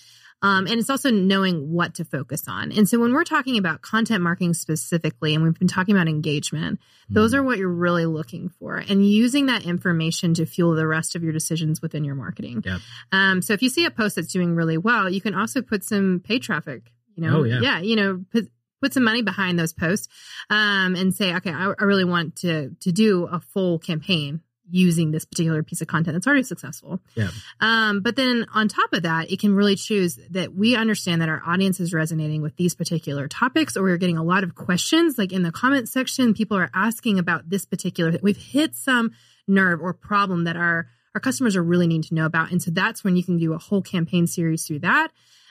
Um, 0.43 0.67
and 0.67 0.81
it's 0.81 0.89
also 0.89 1.11
knowing 1.11 1.71
what 1.71 1.97
to 1.97 2.05
focus 2.05 2.45
on. 2.49 2.73
And 2.73 2.89
so 2.89 2.99
when 2.99 3.13
we're 3.13 3.25
talking 3.25 3.59
about 3.59 3.83
content 3.83 4.23
marketing 4.23 4.55
specifically, 4.55 5.35
and 5.35 5.45
we've 5.45 5.59
been 5.59 5.69
talking 5.69 5.95
about 5.95 6.09
engagement, 6.09 6.81
those 7.11 7.35
are 7.35 7.43
what 7.43 7.59
you're 7.59 7.69
really 7.69 8.07
looking 8.07 8.49
for 8.49 8.77
and 8.77 9.07
using 9.07 9.47
that 9.47 9.65
information 9.65 10.33
to 10.35 10.47
fuel 10.47 10.75
the 10.75 10.87
rest 10.87 11.15
of 11.15 11.23
your 11.23 11.33
decisions 11.33 11.83
within 11.83 12.05
your 12.05 12.15
marketing. 12.15 12.63
Yep. 12.65 12.81
Um, 13.13 13.43
so 13.43 13.53
if 13.53 13.63
you 13.63 13.69
see 13.69 13.85
a 13.85 13.91
post 13.91 14.17
that's 14.17 14.33
doing 14.33 14.55
really 14.55 14.79
well, 14.79 15.11
you 15.11 15.21
can 15.21 15.35
also 15.35 15.61
put 15.61 15.85
some 15.85 16.21
paid 16.25 16.43
traffic, 16.43 16.91
you 17.17 17.23
know, 17.23 17.41
Oh, 17.41 17.43
yeah. 17.45 17.81
you 17.81 17.97
know, 17.97 18.25
put, 18.33 18.49
put 18.81 18.95
some 18.95 19.05
money 19.05 19.21
behind 19.21 19.59
those 19.59 19.75
posts, 19.75 20.09
um, 20.49 20.95
and 20.95 21.15
say, 21.15 21.35
okay, 21.35 21.53
I, 21.53 21.75
I 21.79 21.85
really 21.85 22.05
want 22.05 22.37
to, 22.37 22.71
to 22.81 22.93
do 22.93 23.25
a 23.27 23.41
full 23.41 23.79
campaign 23.79 24.41
using 24.71 25.11
this 25.11 25.25
particular 25.25 25.63
piece 25.63 25.81
of 25.81 25.89
content 25.89 26.15
that's 26.15 26.27
already 26.27 26.43
successful. 26.43 27.01
Yeah. 27.15 27.31
Um, 27.61 28.01
but 28.01 28.17
then 28.17 28.47
on 28.55 28.69
top 28.69 28.93
of 28.93 29.03
that, 29.03 29.31
it 29.31 29.41
can 29.41 29.55
really 29.55 29.77
choose 29.77 30.19
that 30.31 30.55
we 30.55 30.77
understand 30.77 31.23
that 31.23 31.29
our 31.29 31.43
audience 31.47 31.81
is 31.81 31.93
resonating 31.93 32.43
with 32.43 32.57
these 32.57 32.75
particular 32.75 33.29
topics, 33.29 33.77
or 33.77 33.83
we're 33.83 33.97
getting 33.97 34.19
a 34.19 34.25
lot 34.25 34.45
of 34.45 34.55
questions. 34.55 35.19
Like 35.19 35.33
in 35.33 35.43
the 35.43 35.53
comment 35.53 35.89
section, 35.89 36.35
people 36.35 36.57
are 36.57 36.71
asking 36.75 37.19
about 37.19 37.49
this 37.49 37.65
particular. 37.65 38.19
We've 38.23 38.37
hit 38.37 38.77
some 38.77 39.13
nerve 39.47 39.81
or 39.81 39.93
problem 39.93 40.45
that 40.45 40.57
our 40.57 40.87
our 41.15 41.21
customers 41.21 41.57
are 41.57 41.63
really 41.63 41.89
needing 41.89 42.03
to 42.03 42.15
know 42.15 42.25
about, 42.25 42.53
and 42.53 42.63
so 42.63 42.71
that's 42.71 43.03
when 43.03 43.17
you 43.17 43.25
can 43.25 43.37
do 43.37 43.53
a 43.53 43.59
whole 43.59 43.83
campaign 43.83 44.29
series 44.29 44.65
through 44.65 44.79
that. 44.81 45.09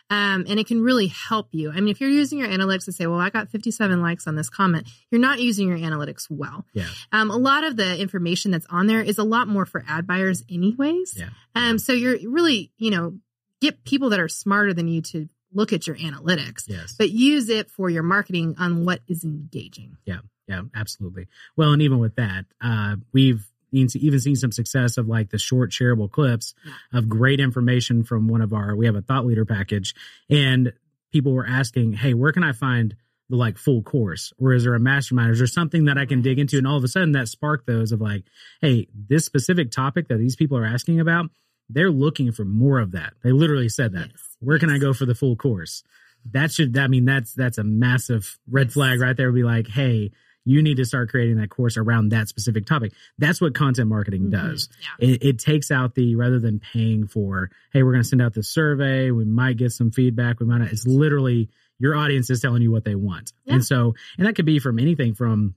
Um, 0.09 0.45
and 0.47 0.59
it 0.59 0.67
can 0.67 0.81
really 0.81 1.07
help 1.07 1.49
you. 1.51 1.71
I 1.71 1.75
mean, 1.75 1.89
if 1.89 2.01
you're 2.01 2.09
using 2.09 2.39
your 2.39 2.47
analytics 2.47 2.85
to 2.85 2.91
say, 2.91 3.05
well, 3.05 3.19
I 3.19 3.29
got 3.29 3.49
57 3.49 4.01
likes 4.01 4.25
on 4.27 4.35
this 4.35 4.49
comment, 4.49 4.87
you're 5.11 5.21
not 5.21 5.39
using 5.39 5.67
your 5.67 5.77
analytics 5.77 6.27
well. 6.29 6.65
yeah 6.73 6.87
Um, 7.11 7.29
a 7.29 7.37
lot 7.37 7.63
of 7.63 7.75
the 7.77 7.99
information 7.99 8.51
that's 8.51 8.65
on 8.69 8.87
there 8.87 9.01
is 9.01 9.17
a 9.17 9.23
lot 9.23 9.47
more 9.47 9.65
for 9.65 9.83
ad 9.87 10.07
buyers, 10.07 10.43
anyways. 10.49 11.15
Yeah. 11.15 11.29
Um, 11.55 11.77
so 11.77 11.93
you're 11.93 12.17
really, 12.27 12.71
you 12.77 12.91
know, 12.91 13.19
get 13.61 13.83
people 13.83 14.09
that 14.09 14.19
are 14.19 14.29
smarter 14.29 14.73
than 14.73 14.87
you 14.87 15.01
to 15.01 15.29
look 15.53 15.73
at 15.73 15.87
your 15.87 15.95
analytics, 15.97 16.63
yes 16.67 16.95
but 16.97 17.09
use 17.09 17.49
it 17.49 17.69
for 17.69 17.89
your 17.89 18.03
marketing 18.03 18.55
on 18.59 18.85
what 18.85 19.01
is 19.07 19.23
engaging. 19.23 19.97
Yeah, 20.05 20.19
Yeah, 20.47 20.61
absolutely. 20.75 21.27
Well, 21.57 21.73
and 21.73 21.81
even 21.81 21.99
with 21.99 22.15
that, 22.15 22.45
uh, 22.61 22.97
we've 23.13 23.45
even 23.71 23.89
even 23.95 24.19
seen 24.19 24.35
some 24.35 24.51
success 24.51 24.97
of 24.97 25.07
like 25.07 25.29
the 25.29 25.37
short 25.37 25.71
shareable 25.71 26.09
clips 26.11 26.53
of 26.93 27.09
great 27.09 27.39
information 27.39 28.03
from 28.03 28.27
one 28.27 28.41
of 28.41 28.53
our. 28.53 28.75
We 28.75 28.85
have 28.85 28.95
a 28.95 29.01
thought 29.01 29.25
leader 29.25 29.45
package, 29.45 29.95
and 30.29 30.73
people 31.11 31.33
were 31.33 31.47
asking, 31.47 31.93
"Hey, 31.93 32.13
where 32.13 32.31
can 32.31 32.43
I 32.43 32.51
find 32.51 32.95
the 33.29 33.35
like 33.35 33.57
full 33.57 33.83
course, 33.83 34.33
or 34.39 34.53
is 34.53 34.63
there 34.63 34.75
a 34.75 34.79
mastermind, 34.79 35.29
or 35.29 35.33
is 35.33 35.39
there 35.39 35.47
something 35.47 35.85
that 35.85 35.97
I 35.97 36.05
can 36.05 36.21
dig 36.21 36.39
into?" 36.39 36.57
And 36.57 36.67
all 36.67 36.77
of 36.77 36.83
a 36.83 36.87
sudden, 36.87 37.11
that 37.13 37.27
sparked 37.27 37.67
those 37.67 37.91
of 37.91 38.01
like, 38.01 38.23
"Hey, 38.61 38.87
this 38.93 39.25
specific 39.25 39.71
topic 39.71 40.07
that 40.07 40.17
these 40.17 40.35
people 40.35 40.57
are 40.57 40.65
asking 40.65 40.99
about." 40.99 41.29
They're 41.71 41.91
looking 41.91 42.31
for 42.31 42.45
more 42.45 42.79
of 42.79 42.93
that. 42.93 43.13
They 43.23 43.31
literally 43.31 43.69
said 43.69 43.93
that. 43.93 44.07
Yes. 44.09 44.37
Where 44.39 44.57
can 44.57 44.71
I 44.71 44.79
go 44.79 44.91
for 44.91 45.05
the 45.05 45.13
full 45.13 45.35
course? 45.35 45.83
That 46.31 46.51
should, 46.51 46.75
I 46.75 46.87
mean, 46.87 47.05
that's, 47.05 47.35
that's 47.35 47.59
a 47.59 47.63
massive 47.63 48.39
red 48.49 48.67
Yes. 48.67 48.73
flag 48.73 48.99
right 48.99 49.15
there. 49.15 49.31
Be 49.31 49.43
like, 49.43 49.67
hey, 49.67 50.09
you 50.45 50.61
need 50.63 50.77
to 50.77 50.85
start 50.85 51.09
creating 51.09 51.37
that 51.37 51.49
course 51.49 51.77
around 51.77 52.09
that 52.09 52.27
specific 52.27 52.65
topic. 52.65 52.93
That's 53.17 53.39
what 53.41 53.53
content 53.53 53.87
marketing 53.89 54.27
Mhm. 54.27 54.31
does. 54.31 54.69
Yeah. 54.99 55.07
It, 55.09 55.23
it 55.23 55.39
takes 55.39 55.69
out 55.71 55.95
the, 55.95 56.15
rather 56.15 56.39
than 56.39 56.59
paying 56.59 57.07
for, 57.07 57.51
hey, 57.73 57.83
we're 57.83 57.91
going 57.91 58.03
to 58.03 58.07
send 58.09 58.21
out 58.21 58.33
this 58.33 58.49
survey. 58.49 59.11
We 59.11 59.25
might 59.25 59.57
get 59.57 59.71
some 59.71 59.91
feedback. 59.91 60.39
We 60.39 60.45
might 60.47 60.59
not. 60.59 60.71
It's 60.71 60.87
literally 60.87 61.49
your 61.77 61.95
audience 61.95 62.29
is 62.29 62.39
telling 62.41 62.61
you 62.61 62.71
what 62.71 62.83
they 62.85 62.95
want. 62.95 63.31
Yeah. 63.45 63.55
And 63.55 63.65
so, 63.65 63.95
and 64.17 64.27
that 64.27 64.35
could 64.35 64.45
be 64.45 64.59
from 64.59 64.79
anything 64.79 65.13
from, 65.13 65.55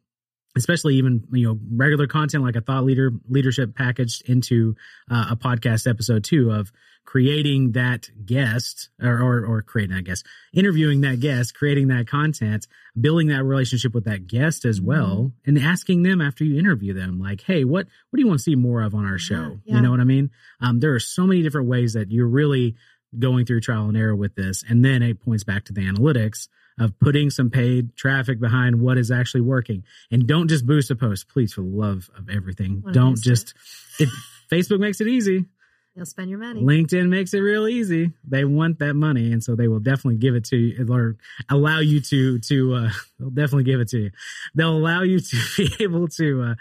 especially 0.57 0.97
even 0.97 1.25
you 1.33 1.47
know 1.47 1.59
regular 1.73 2.07
content 2.07 2.45
like 2.45 2.57
a 2.57 2.61
thought 2.61 2.85
leader 2.85 3.11
leadership 3.29 3.75
packaged 3.75 4.29
into 4.29 4.77
uh, 5.11 5.27
a 5.31 5.37
podcast 5.37 5.88
episode 5.88 6.25
too 6.25 6.51
of 6.51 6.73
creating 7.05 7.73
that 7.73 8.09
guest 8.25 8.91
or, 9.03 9.21
or 9.21 9.45
or 9.45 9.62
creating 9.62 9.97
that 9.97 10.05
guest 10.05 10.25
interviewing 10.53 11.01
that 11.01 11.21
guest 11.21 11.55
creating 11.55 11.88
that 11.88 12.07
content 12.07 12.67
building 13.01 13.29
that 13.29 13.43
relationship 13.43 13.93
with 13.95 14.05
that 14.05 14.27
guest 14.27 14.65
as 14.65 14.81
well 14.81 15.33
and 15.45 15.59
asking 15.59 16.03
them 16.03 16.21
after 16.21 16.45
you 16.45 16.59
interview 16.59 16.93
them 16.93 17.19
like 17.19 17.41
hey 17.43 17.65
what 17.65 17.87
what 18.11 18.17
do 18.17 18.23
you 18.23 18.29
want 18.29 18.38
to 18.38 18.43
see 18.43 18.55
more 18.55 18.83
of 18.83 18.95
on 18.95 19.05
our 19.05 19.19
show? 19.19 19.59
Yeah. 19.65 19.77
you 19.77 19.83
know 19.83 19.91
what 19.91 20.01
i 20.01 20.05
mean? 20.05 20.31
Um, 20.61 20.81
there 20.81 20.95
are 20.95 21.01
so 21.01 21.27
many 21.27 21.43
different 21.43 21.69
ways 21.69 21.95
that 21.95 22.11
you're 22.11 22.29
really 22.29 22.77
going 23.19 23.45
through 23.47 23.61
trial 23.61 23.88
and 23.88 23.97
error 23.97 24.17
with 24.17 24.35
this 24.35 24.65
and 24.69 24.85
then 24.85 25.03
it 25.03 25.21
points 25.21 25.45
back 25.45 25.65
to 25.65 25.73
the 25.73 25.83
analytics 25.83 26.49
of 26.79 26.99
putting 26.99 27.31
some 27.31 27.51
paid 27.51 27.95
traffic 27.97 28.41
behind 28.41 28.81
what 28.81 28.99
is 28.99 29.11
actually 29.11 29.41
working 29.41 29.85
and 30.11 30.27
don't 30.27 30.49
just 30.49 30.67
boost 30.67 30.91
a 30.91 30.97
post 30.97 31.29
please 31.29 31.53
for 31.53 31.63
the 31.63 31.67
love 31.67 32.11
of 32.17 32.29
everyth't 32.29 32.85
What 32.85 32.95
don't 32.95 33.21
just 33.21 33.55
it 33.99 34.09
Facebook 34.53 34.81
makes 34.81 35.01
it 35.01 35.09
easy. 35.09 35.47
You'll 35.95 36.07
spend 36.07 36.31
your 36.31 36.39
money. 36.39 36.63
LinkedIn 36.63 37.09
makes 37.11 37.35
it 37.35 37.41
real 37.41 37.69
easy. 37.69 38.13
They 38.27 38.47
want 38.47 38.79
that 38.79 38.95
money, 38.95 39.31
and 39.31 39.45
so 39.45 39.55
they 39.55 39.69
will 39.69 39.79
definitely 39.79 40.17
give 40.17 40.35
it 40.35 40.45
to 40.47 40.57
you 40.57 40.87
or 40.91 41.17
allow 41.51 41.81
you 41.81 42.01
to 42.01 42.39
to. 42.39 42.75
Uh, 42.75 42.91
they'll 43.19 43.29
definitely 43.31 43.65
give 43.65 43.81
it 43.81 43.89
to 43.89 43.99
you. 44.05 44.11
They'll 44.55 44.75
allow 44.77 45.03
you 45.03 45.21
to 45.21 45.37
be 45.59 45.71
able 45.85 46.09
to. 46.09 46.43
Uh, 46.43 46.55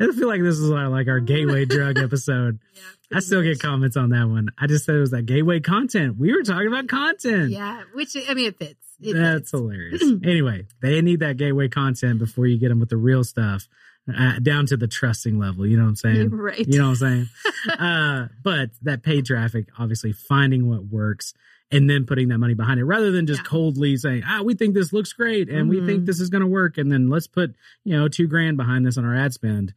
I 0.00 0.12
feel 0.12 0.28
like 0.28 0.40
this 0.40 0.58
is 0.58 0.70
our, 0.70 0.88
like 0.88 1.08
our 1.08 1.18
gateway 1.20 1.64
drug 1.64 1.98
episode. 1.98 2.58
Yeah, 3.10 3.18
I 3.18 3.20
still 3.20 3.40
get 3.42 3.60
comments 3.60 3.96
on 3.96 4.10
that 4.10 4.28
one. 4.28 4.48
I 4.58 4.66
just 4.66 4.84
said 4.84 4.96
it 4.96 5.00
was 5.00 5.12
that 5.12 5.26
gateway 5.26 5.60
content. 5.60 6.18
We 6.18 6.34
were 6.34 6.42
talking 6.42 6.66
about 6.66 6.88
content. 6.88 7.50
Yeah, 7.50 7.82
which 7.94 8.16
I 8.28 8.34
mean, 8.34 8.46
it 8.48 8.58
fits. 8.58 8.74
It 9.00 9.14
That's 9.14 9.38
fits. 9.38 9.50
hilarious. 9.52 10.02
anyway, 10.24 10.66
they 10.82 11.00
need 11.02 11.20
that 11.20 11.36
gateway 11.36 11.68
content 11.68 12.18
before 12.18 12.46
you 12.48 12.58
get 12.58 12.68
them 12.68 12.80
with 12.80 12.88
the 12.88 12.96
real 12.96 13.22
stuff, 13.22 13.68
uh, 14.14 14.38
down 14.40 14.66
to 14.66 14.76
the 14.76 14.86
trusting 14.86 15.38
level. 15.38 15.66
You 15.66 15.76
know 15.76 15.84
what 15.84 15.88
I'm 15.90 15.96
saying? 15.96 16.30
right. 16.32 16.66
You 16.66 16.78
know 16.78 16.90
what 16.90 17.02
I'm 17.02 17.26
saying? 17.26 17.28
uh, 17.78 18.28
but 18.42 18.70
that 18.82 19.02
paid 19.02 19.26
traffic, 19.26 19.68
obviously 19.78 20.12
finding 20.12 20.68
what 20.68 20.84
works 20.84 21.34
and 21.72 21.90
then 21.90 22.06
putting 22.06 22.28
that 22.28 22.38
money 22.38 22.54
behind 22.54 22.78
it 22.78 22.84
rather 22.84 23.10
than 23.10 23.26
just 23.26 23.40
Yeah. 23.40 23.48
coldly 23.48 23.96
saying, 23.96 24.22
ah, 24.24 24.42
we 24.42 24.54
think 24.54 24.74
this 24.74 24.92
looks 24.92 25.12
great 25.12 25.48
and 25.48 25.68
we 25.68 25.78
Mhm. 25.80 25.86
think 25.86 26.04
this 26.06 26.20
is 26.20 26.30
going 26.30 26.42
to 26.42 26.46
work. 26.46 26.78
And 26.78 26.92
then 26.92 27.08
let's 27.08 27.26
put, 27.26 27.56
you 27.84 27.96
know, 27.96 28.06
two 28.06 28.28
grand 28.28 28.56
behind 28.56 28.86
this 28.86 28.96
on 28.96 29.04
our 29.04 29.14
ad 29.16 29.32
spend. 29.32 29.74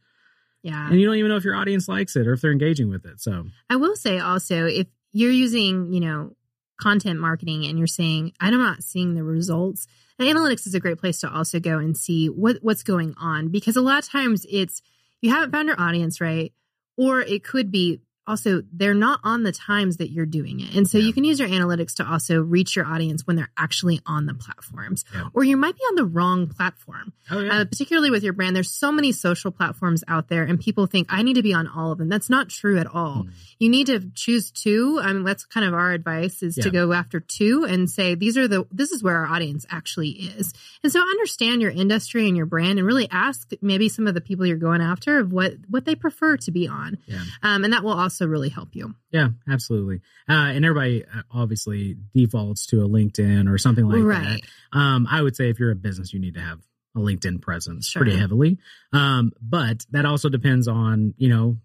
yeah. 0.62 0.88
And 0.90 1.00
you 1.00 1.06
don't 1.06 1.16
even 1.16 1.30
know 1.30 1.36
if 1.36 1.44
your 1.44 1.56
audience 1.56 1.88
likes 1.88 2.14
it 2.16 2.26
or 2.28 2.34
if 2.34 2.42
they're 2.42 2.52
engaging 2.52 2.90
with 2.90 3.06
it. 3.06 3.18
So, 3.20 3.46
I 3.70 3.76
will 3.76 3.96
say 3.96 4.18
also, 4.18 4.66
if 4.66 4.86
you're 5.10 5.32
using, 5.32 5.92
you 5.92 6.00
know, 6.00 6.36
content 6.80 7.18
marketing 7.18 7.64
and 7.66 7.76
you're 7.78 7.86
saying, 7.86 8.32
I'm 8.40 8.56
not 8.56 8.82
seeing 8.84 9.14
the 9.14 9.24
results, 9.24 9.86
and 10.20 10.28
analytics 10.28 10.66
is 10.66 10.74
a 10.74 10.80
great 10.80 10.98
place 10.98 11.18
to 11.20 11.32
also 11.32 11.58
go 11.58 11.78
and 11.78 11.96
see 11.96 12.28
what 12.28 12.58
what's 12.60 12.82
going 12.82 13.14
on 13.18 13.48
because 13.48 13.76
a 13.76 13.80
lot 13.80 14.04
of 14.04 14.08
times 14.08 14.46
it's 14.50 14.82
you 15.22 15.30
haven't 15.30 15.50
found 15.50 15.66
your 15.68 15.80
audience 15.80 16.20
right, 16.20 16.52
or 16.96 17.20
it 17.20 17.42
could 17.42 17.70
be 17.70 18.00
also 18.26 18.62
they're 18.72 18.94
not 18.94 19.20
on 19.24 19.42
the 19.42 19.52
times 19.52 19.96
that 19.96 20.10
you're 20.10 20.26
doing 20.26 20.60
it. 20.60 20.74
And 20.74 20.88
so 20.88 20.98
Yeah. 20.98 21.04
you 21.06 21.12
can 21.12 21.24
use 21.24 21.40
your 21.40 21.48
analytics 21.48 21.94
to 21.96 22.06
also 22.08 22.40
reach 22.40 22.76
your 22.76 22.86
audience 22.86 23.26
when 23.26 23.36
they're 23.36 23.50
actually 23.56 24.00
on 24.06 24.26
the 24.26 24.34
platforms. 24.34 25.04
Yeah. 25.12 25.28
Or 25.32 25.42
you 25.42 25.56
might 25.56 25.74
be 25.74 25.82
on 25.90 25.96
the 25.96 26.04
wrong 26.04 26.46
platform 26.46 27.12
oh, 27.30 27.44
uh, 27.46 27.64
particularly 27.64 28.10
with 28.10 28.22
your 28.22 28.32
brand. 28.32 28.54
There's 28.54 28.70
so 28.70 28.92
many 28.92 29.10
social 29.12 29.50
platforms 29.50 30.04
out 30.06 30.28
there, 30.28 30.42
and 30.44 30.60
people 30.60 30.86
think 30.86 31.08
I 31.10 31.22
need 31.22 31.34
to 31.34 31.42
be 31.42 31.54
on 31.54 31.66
all 31.66 31.92
of 31.92 31.98
them. 31.98 32.08
That's 32.08 32.30
not 32.30 32.48
true 32.50 32.78
at 32.78 32.86
all. 32.86 33.24
Mm. 33.24 33.30
You 33.58 33.68
need 33.68 33.86
to 33.86 34.00
choose 34.14 34.50
two. 34.50 35.00
I 35.02 35.12
mean, 35.12 35.24
that's 35.24 35.44
kind 35.46 35.66
of 35.66 35.74
our 35.74 35.92
advice 35.92 36.42
is 36.42 36.56
Yeah. 36.56 36.64
to 36.64 36.70
go 36.70 36.92
after 36.92 37.20
two 37.20 37.64
and 37.64 37.88
say 37.90 38.14
these 38.14 38.36
are 38.36 38.46
the 38.46 38.66
this 38.70 38.92
is 38.92 39.02
where 39.02 39.16
our 39.16 39.26
audience 39.26 39.66
actually 39.70 40.10
is. 40.10 40.52
And 40.82 40.92
so 40.92 41.00
understand 41.00 41.62
your 41.62 41.70
industry 41.70 42.28
and 42.28 42.36
your 42.36 42.46
brand, 42.46 42.78
and 42.78 42.86
really 42.86 43.08
ask 43.10 43.50
maybe 43.62 43.88
some 43.88 44.06
of 44.06 44.14
the 44.14 44.20
people 44.20 44.46
you're 44.46 44.56
going 44.56 44.82
after 44.82 45.18
of 45.18 45.32
what 45.32 45.54
what 45.68 45.84
they 45.84 45.94
prefer 45.94 46.36
to 46.36 46.50
be 46.50 46.68
on, 46.68 46.98
yeah. 47.06 47.22
um, 47.42 47.64
and 47.64 47.72
that 47.72 47.82
will 47.82 47.92
also 47.98 48.09
really 48.18 48.48
help 48.48 48.74
you. 48.74 48.94
Yeah, 49.10 49.28
absolutely. 49.48 50.00
Uh, 50.28 50.52
and 50.54 50.64
everybody 50.64 51.04
uh, 51.04 51.22
obviously 51.30 51.96
defaults 52.14 52.66
to 52.66 52.82
a 52.82 52.88
LinkedIn 52.88 53.52
or 53.52 53.58
something 53.58 53.86
like 53.86 54.02
right. 54.02 54.40
that. 54.72 54.78
Um, 54.78 55.06
I 55.10 55.22
would 55.22 55.36
say 55.36 55.50
if 55.50 55.58
you're 55.58 55.70
a 55.70 55.76
business, 55.76 56.12
you 56.12 56.20
need 56.20 56.34
to 56.34 56.40
have 56.40 56.60
a 56.96 56.98
LinkedIn 56.98 57.40
presence 57.40 57.88
Sure. 57.88 58.02
pretty 58.02 58.16
heavily. 58.16 58.58
Um, 58.92 59.32
but 59.40 59.86
that 59.90 60.06
also 60.06 60.28
depends 60.28 60.66
on, 60.68 61.14
you 61.16 61.28
know, 61.28 61.58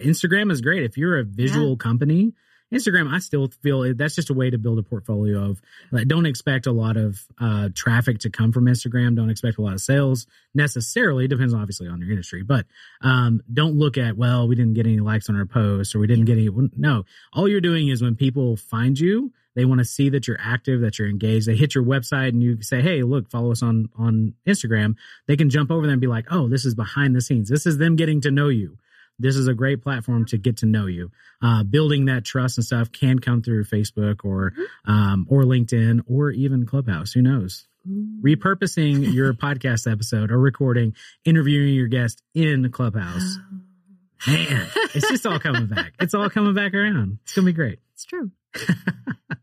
Instagram 0.00 0.50
is 0.50 0.60
great. 0.60 0.84
If 0.84 0.96
you're 0.96 1.18
a 1.18 1.24
visual 1.24 1.76
company, 1.76 2.32
Instagram, 2.72 3.12
I 3.12 3.18
still 3.18 3.48
feel 3.62 3.94
that's 3.94 4.14
just 4.14 4.30
a 4.30 4.34
way 4.34 4.50
to 4.50 4.58
build 4.58 4.78
a 4.78 4.82
portfolio 4.82 5.50
of 5.50 5.60
like, 5.90 6.06
don't 6.06 6.26
expect 6.26 6.66
a 6.66 6.72
lot 6.72 6.96
of 6.96 7.18
uh, 7.40 7.70
traffic 7.74 8.18
to 8.20 8.30
come 8.30 8.52
from 8.52 8.66
Instagram. 8.66 9.16
Don't 9.16 9.30
expect 9.30 9.58
a 9.58 9.62
lot 9.62 9.72
of 9.72 9.80
sales 9.80 10.26
necessarily. 10.54 11.26
Depends 11.28 11.54
obviously 11.54 11.88
on 11.88 12.00
your 12.00 12.10
industry, 12.10 12.42
but 12.42 12.66
um, 13.00 13.42
don't 13.52 13.76
look 13.76 13.96
at, 13.96 14.16
well, 14.16 14.46
we 14.46 14.54
didn't 14.54 14.74
get 14.74 14.86
any 14.86 15.00
likes 15.00 15.28
on 15.28 15.36
our 15.36 15.46
post 15.46 15.94
or 15.94 15.98
we 15.98 16.06
didn't 16.06 16.26
get 16.26 16.36
any. 16.36 16.48
No, 16.76 17.04
all 17.32 17.48
you're 17.48 17.60
doing 17.60 17.88
is 17.88 18.02
when 18.02 18.16
people 18.16 18.56
find 18.56 18.98
you, 18.98 19.32
they 19.54 19.64
want 19.64 19.78
to 19.80 19.84
see 19.84 20.10
that 20.10 20.28
you're 20.28 20.38
active, 20.40 20.82
that 20.82 20.98
you're 20.98 21.08
engaged. 21.08 21.48
They 21.48 21.56
hit 21.56 21.74
your 21.74 21.82
website 21.82 22.28
and 22.28 22.40
you 22.40 22.62
say, 22.62 22.80
"Hey, 22.80 23.02
look, 23.02 23.28
follow 23.28 23.50
us 23.50 23.60
on 23.60 23.88
on 23.98 24.34
Instagram." 24.46 24.94
They 25.26 25.36
can 25.36 25.50
jump 25.50 25.72
over 25.72 25.84
there 25.84 25.94
and 25.94 26.00
be 26.00 26.06
like, 26.06 26.26
"Oh, 26.30 26.46
this 26.46 26.64
is 26.64 26.76
behind 26.76 27.16
the 27.16 27.20
scenes. 27.20 27.48
This 27.48 27.66
is 27.66 27.76
them 27.76 27.96
getting 27.96 28.20
to 28.20 28.30
know 28.30 28.50
you." 28.50 28.78
This 29.18 29.36
is 29.36 29.48
a 29.48 29.54
great 29.54 29.82
platform 29.82 30.26
to 30.26 30.38
get 30.38 30.58
to 30.58 30.66
know 30.66 30.86
you. 30.86 31.10
Uh, 31.42 31.64
building 31.64 32.06
that 32.06 32.24
trust 32.24 32.58
and 32.58 32.64
stuff 32.64 32.92
can 32.92 33.18
come 33.18 33.42
through 33.42 33.64
Facebook 33.64 34.24
or 34.24 34.52
um, 34.84 35.26
or 35.28 35.42
LinkedIn 35.42 36.02
or 36.06 36.30
even 36.30 36.66
Clubhouse. 36.66 37.12
Who 37.12 37.22
knows? 37.22 37.66
Repurposing 37.86 39.12
your 39.12 39.32
podcast 39.34 39.90
episode 39.90 40.30
or 40.30 40.38
recording, 40.38 40.94
interviewing 41.24 41.74
your 41.74 41.88
guest 41.88 42.22
in 42.34 42.70
Clubhouse. 42.70 43.38
Man, 44.26 44.66
it's 44.94 45.08
just 45.08 45.26
all 45.26 45.38
coming 45.38 45.66
back. 45.66 45.94
It's 46.00 46.12
all 46.14 46.28
coming 46.28 46.54
back 46.54 46.74
around. 46.74 47.18
It's 47.22 47.34
gonna 47.34 47.46
be 47.46 47.52
great. 47.52 47.78
It's 47.94 48.04
true. 48.04 48.30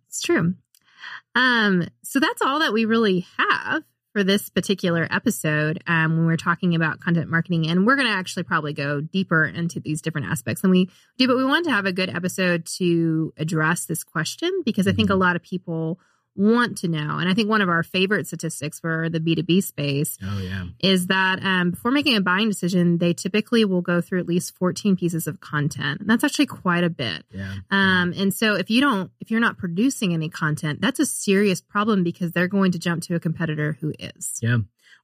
it's 0.08 0.22
true. 0.22 0.56
Um, 1.34 1.88
so 2.04 2.20
that's 2.20 2.42
all 2.42 2.60
that 2.60 2.74
we 2.74 2.86
really 2.86 3.26
have 3.38 3.84
for 4.15 4.23
this 4.23 4.49
particular 4.49 5.06
episode 5.12 5.84
um, 5.88 6.15
when 6.15 6.25
we're 6.25 6.38
talking 6.38 6.73
about 6.73 7.01
content 7.01 7.30
marketing. 7.30 7.67
And 7.67 7.86
we're 7.86 7.97
going 7.97 8.08
to 8.08 8.13
actually 8.13 8.43
probably 8.43 8.71
go 8.71 9.01
deeper 9.01 9.43
into 9.43 9.82
these 9.82 10.01
different 10.01 10.28
aspects 10.28 10.62
than 10.62 10.71
we 10.71 10.89
do, 11.17 11.28
but 11.28 11.36
we 11.36 11.43
wanted 11.43 11.65
to 11.65 11.71
have 11.71 11.86
a 11.86 11.91
good 11.91 12.10
episode 12.10 12.65
to 12.78 13.34
address 13.36 13.84
this 13.84 14.06
question 14.06 14.62
because 14.63 14.88
I 14.88 14.93
think 14.93 15.10
a 15.10 15.13
Mhm. 15.13 15.19
lot 15.19 15.36
of 15.36 15.43
people 15.43 15.99
want 16.36 16.80
to 16.80 16.88
know. 16.88 17.17
And 17.17 17.30
I 17.30 17.34
think 17.34 17.50
one 17.50 17.62
of 17.62 17.69
our 17.69 17.84
favorite 17.84 18.28
statistics 18.28 18.80
for 18.80 19.10
the 19.10 19.19
B2B 19.19 19.63
space 19.63 20.17
Oh 20.21 20.39
yeah. 20.39 20.65
is 20.80 21.08
that 21.08 21.43
um, 21.43 21.71
before 21.71 21.91
making 21.91 22.17
a 22.17 22.21
buying 22.21 22.50
decision, 22.50 22.98
they 22.98 23.13
typically 23.13 23.65
will 23.65 23.82
go 23.82 24.02
through 24.02 24.19
at 24.19 24.28
least 24.28 24.56
14 24.58 24.95
pieces 24.95 25.28
of 25.28 25.39
content. 25.39 26.02
And 26.02 26.10
that's 26.10 26.24
actually 26.24 26.48
quite 26.48 26.84
a 26.84 26.89
bit. 26.89 27.24
Yeah. 27.32 27.56
Um, 27.71 28.13
and 28.17 28.34
so 28.34 28.56
if 28.56 28.69
you 28.69 28.82
don't, 28.82 29.12
if 29.19 29.32
you're 29.32 29.39
not 29.39 29.58
producing 29.58 30.13
any 30.13 30.30
content, 30.30 30.82
that's 30.82 31.00
a 31.00 31.06
serious 31.06 31.62
problem 31.62 32.04
because 32.04 32.32
they're 32.32 32.48
going 32.48 32.71
to 32.74 32.80
jump 32.80 33.04
to 33.04 33.15
a 33.15 33.19
competitor 33.19 33.78
who 33.80 33.93
is. 34.00 34.39
Yeah. 34.41 34.58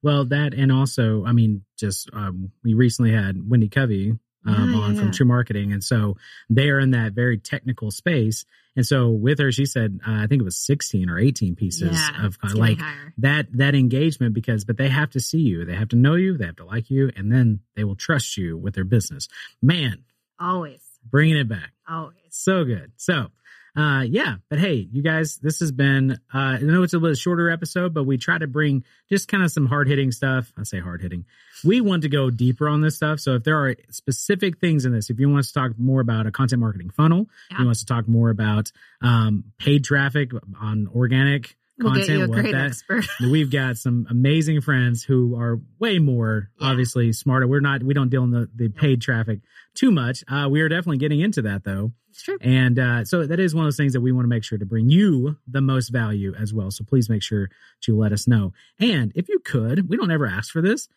Well, 0.03 0.25
that 0.25 0.53
and 0.53 0.71
also, 0.71 1.23
I 1.25 1.31
mean, 1.31 1.63
just 1.77 2.09
um, 2.13 2.51
we 2.63 2.73
recently 2.73 3.11
had 3.11 3.49
Wendy 3.49 3.69
Covey 3.69 4.17
um, 4.45 4.73
Yeah, 4.73 4.79
on 4.79 4.93
yeah, 4.93 4.99
from. 4.99 5.11
TREW 5.11 5.25
Marketing, 5.27 5.71
and 5.73 5.83
so 5.83 6.17
they 6.49 6.69
are 6.69 6.79
in 6.79 6.91
that 6.91 7.13
very 7.13 7.37
technical 7.37 7.91
space. 7.91 8.45
And 8.75 8.85
so 8.85 9.09
with 9.09 9.39
her, 9.39 9.51
she 9.51 9.65
said, 9.65 9.99
uh, 10.07 10.11
I 10.23 10.27
think 10.27 10.41
it 10.41 10.45
was 10.45 10.57
sixteen 10.57 11.09
or 11.09 11.19
eighteen 11.19 11.55
pieces 11.55 11.91
Yeah, 11.91 12.25
of 12.25 12.37
like 12.55 12.79
higher. 12.79 13.13
that 13.17 13.47
that 13.57 13.75
engagement 13.75 14.33
because, 14.33 14.63
but 14.63 14.77
they 14.77 14.87
have 14.87 15.09
to 15.11 15.19
see 15.19 15.39
you, 15.39 15.65
they 15.65 15.75
have 15.75 15.89
to 15.89 15.97
know 15.97 16.15
you, 16.15 16.37
they 16.37 16.45
have 16.45 16.55
to 16.57 16.65
like 16.65 16.89
you, 16.89 17.11
and 17.15 17.31
then 17.31 17.59
they 17.75 17.83
will 17.83 17.97
trust 17.97 18.37
you 18.37 18.57
with 18.57 18.73
their 18.75 18.85
business. 18.85 19.27
Man, 19.61 20.03
Always, 20.39 20.81
bringing 21.09 21.37
it 21.37 21.49
back. 21.49 21.71
always. 21.87 22.15
So 22.29 22.63
good. 22.63 22.93
So, 22.95 23.27
uh, 23.75 24.01
yeah, 24.01 24.35
but 24.49 24.59
hey, 24.59 24.87
you 24.91 25.01
guys, 25.01 25.37
this 25.37 25.59
has 25.61 25.71
been, 25.71 26.11
uh, 26.33 26.37
I 26.37 26.59
know 26.59 26.83
it's 26.83 26.93
a 26.93 26.97
little 26.99 27.15
shorter 27.15 27.49
episode, 27.49 27.93
but 27.93 28.03
we 28.03 28.17
try 28.17 28.37
to 28.37 28.47
bring 28.47 28.83
just 29.09 29.27
kind 29.29 29.43
of 29.43 29.51
some 29.51 29.65
hard 29.65 29.87
hitting 29.87 30.11
stuff. 30.11 30.51
I 30.57 30.63
say 30.63 30.79
hard 30.79 31.01
hitting. 31.01 31.25
We 31.63 31.79
want 31.79 32.01
to 32.03 32.09
go 32.09 32.29
deeper 32.29 32.67
on 32.67 32.81
this 32.81 32.95
stuff. 32.97 33.19
So 33.19 33.35
if 33.35 33.43
there 33.43 33.57
are 33.57 33.75
specific 33.89 34.59
things 34.59 34.85
in 34.85 34.91
this, 34.93 35.09
if 35.09 35.19
you 35.19 35.29
want 35.29 35.39
us 35.39 35.47
to 35.51 35.53
talk 35.53 35.71
more 35.77 36.01
about 36.01 36.25
a 36.27 36.31
content 36.31 36.59
marketing 36.59 36.89
funnel, 36.89 37.27
Yeah. 37.49 37.59
you 37.59 37.65
want 37.65 37.71
us 37.77 37.79
to 37.79 37.85
talk 37.85 38.07
more 38.07 38.29
about, 38.29 38.71
um, 39.01 39.45
paid 39.57 39.83
traffic 39.85 40.31
on 40.59 40.87
organic 40.93 41.55
We'll 41.81 41.93
content, 41.93 42.07
get 42.07 42.17
you 42.17 42.23
a 42.25 42.27
what 42.27 42.39
great 42.41 42.51
that, 42.53 42.65
expert. 42.67 43.05
we've 43.31 43.49
got 43.51 43.77
some 43.77 44.07
amazing 44.09 44.61
friends 44.61 45.03
who 45.03 45.35
are 45.35 45.59
way 45.79 45.99
more 45.99 46.49
Yeah. 46.59 46.67
obviously 46.69 47.11
smarter. 47.13 47.47
We're 47.47 47.59
not, 47.61 47.83
we 47.83 47.93
don't 47.93 48.09
deal 48.09 48.23
in 48.23 48.31
the, 48.31 48.49
the 48.55 48.69
paid 48.69 49.01
traffic 49.01 49.39
too 49.75 49.91
much. 49.91 50.23
Uh, 50.27 50.47
we 50.49 50.61
are 50.61 50.69
definitely 50.69 50.97
getting 50.97 51.19
into 51.21 51.41
that 51.43 51.63
though. 51.63 51.91
It's 52.09 52.23
true. 52.23 52.37
And 52.41 52.77
uh, 52.77 53.05
so 53.05 53.25
that 53.25 53.39
is 53.39 53.55
one 53.55 53.63
of 53.63 53.67
those 53.67 53.77
things 53.77 53.93
that 53.93 54.01
we 54.01 54.11
want 54.11 54.25
to 54.25 54.29
make 54.29 54.43
sure 54.43 54.57
to 54.57 54.65
bring 54.65 54.89
you 54.89 55.37
the 55.47 55.61
most 55.61 55.89
value 55.89 56.33
as 56.37 56.53
well. 56.53 56.69
So 56.69 56.83
please 56.83 57.09
make 57.09 57.23
sure 57.23 57.49
to 57.83 57.97
let 57.97 58.11
us 58.11 58.27
know. 58.27 58.51
And 58.79 59.11
if 59.15 59.29
you 59.29 59.39
could, 59.39 59.87
we 59.89 59.95
don't 59.97 60.11
ever 60.11 60.27
ask 60.27 60.51
for 60.51 60.61
this, 60.61 60.89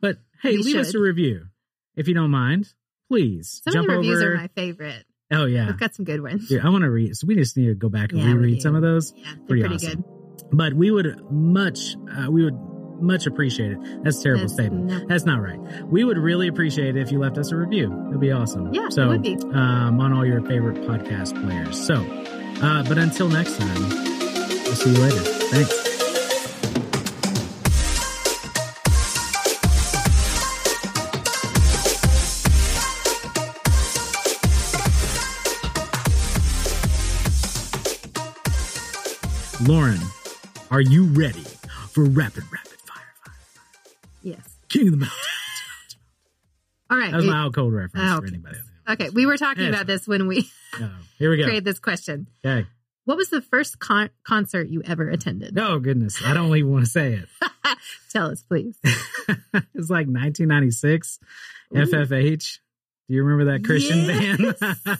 but 0.00 0.16
hey, 0.42 0.52
We 0.56 0.62
leave 0.62 0.76
us 0.76 0.94
a 0.94 0.98
review 0.98 1.46
if 1.94 2.08
you 2.08 2.14
don't 2.14 2.30
mind. 2.30 2.72
Please 3.08 3.60
Some 3.64 3.74
jump 3.74 3.84
of 3.88 3.92
the 3.92 3.96
reviews 3.98 4.22
over. 4.22 4.32
are 4.32 4.36
my 4.38 4.48
favorite. 4.56 5.04
oh 5.30 5.44
yeah, 5.44 5.66
We've 5.66 5.78
got 5.78 5.94
some 5.94 6.06
good 6.06 6.22
ones. 6.22 6.48
Dude, 6.48 6.64
I 6.64 6.70
want 6.70 6.82
to 6.84 6.90
read. 6.90 7.14
So 7.16 7.26
we 7.26 7.34
just 7.34 7.54
need 7.58 7.66
to 7.66 7.74
go 7.74 7.90
back 7.90 8.12
and 8.12 8.22
Yeah, 8.22 8.32
reread 8.32 8.62
some 8.62 8.74
of 8.74 8.80
those. 8.80 9.12
Yeah, 9.14 9.24
they're 9.26 9.46
Pretty 9.46 9.60
pretty, 9.62 9.74
awesome. 9.74 10.00
good. 10.00 10.04
But 10.50 10.74
we 10.74 10.90
would 10.90 11.20
much, 11.30 11.96
uh, 12.18 12.30
we 12.30 12.44
would 12.44 12.58
much 13.00 13.26
appreciate 13.26 13.72
it. 13.72 13.78
That's 14.04 14.20
a 14.20 14.22
terrible 14.22 14.40
That's- 14.48 14.52
statement. 14.54 14.86
no. 14.86 15.06
That's 15.08 15.24
not 15.24 15.42
right. 15.42 15.58
We 15.86 16.04
would 16.04 16.18
really 16.18 16.48
appreciate 16.48 16.96
it 16.96 17.00
if 17.00 17.10
you 17.10 17.18
left 17.18 17.36
us 17.38 17.50
a 17.52 17.56
review. 17.56 17.92
It'd 18.08 18.20
be 18.20 18.30
awesome. 18.32 18.72
Yeah, 18.72 18.88
so 18.90 19.08
would 19.08 19.22
be. 19.22 19.34
um, 19.52 20.00
on 20.00 20.12
all 20.12 20.24
your 20.26 20.40
favorite 20.42 20.76
podcast 20.86 21.40
players. 21.44 21.84
So, 21.84 21.94
uh, 22.62 22.82
but 22.84 22.98
until 22.98 23.28
next 23.28 23.58
time, 23.58 23.88
we'll 23.88 24.76
see 24.76 24.90
you 24.90 24.98
later. 24.98 25.20
Thanks. 25.50 25.78
Lauren, 39.62 40.00
are 40.72 40.80
you 40.80 41.04
ready 41.04 41.44
for 41.90 42.04
rapid, 42.04 42.44
rapid 42.50 42.70
fire? 42.80 43.04
fire? 43.24 43.34
Yes. 44.22 44.40
King 44.68 44.86
of 44.88 44.92
the 44.92 44.96
Mountain. 44.98 45.18
All 46.90 46.98
right. 46.98 47.10
That 47.10 47.16
was 47.18 47.26
it- 47.26 47.30
my 47.30 47.36
out 47.44 47.54
cold 47.54 47.72
reference 47.74 48.10
Oh, 48.12 48.20
for 48.20 48.26
anybody. 48.26 48.58
Okay, 48.88 49.10
we 49.10 49.26
were 49.26 49.36
talking 49.36 49.68
about 49.68 49.86
this 49.86 50.08
when 50.08 50.26
we 50.26 50.50
here 51.18 51.30
we 51.30 51.36
go. 51.36 51.44
created 51.44 51.64
this 51.64 51.78
question. 51.78 52.26
Okay. 52.44 52.66
What 53.04 53.16
was 53.16 53.30
the 53.30 53.40
first 53.40 53.78
con- 53.78 54.10
concert 54.26 54.68
you 54.68 54.82
ever 54.84 55.08
attended? 55.08 55.56
Oh 55.58 55.78
goodness, 55.78 56.20
I 56.24 56.34
don't 56.34 56.56
even 56.56 56.72
want 56.72 56.84
to 56.86 56.90
say 56.90 57.12
it. 57.14 57.28
Tell 58.10 58.30
us, 58.30 58.42
please. 58.42 58.76
it's 58.84 59.88
like 59.90 60.06
1996. 60.08 61.18
Ooh. 61.72 61.78
FFH. 61.78 62.58
Do 63.08 63.14
you 63.14 63.22
remember 63.22 63.52
that 63.52 63.64
Christian 63.64 63.98
Yes. 63.98 64.58
band? 64.58 64.94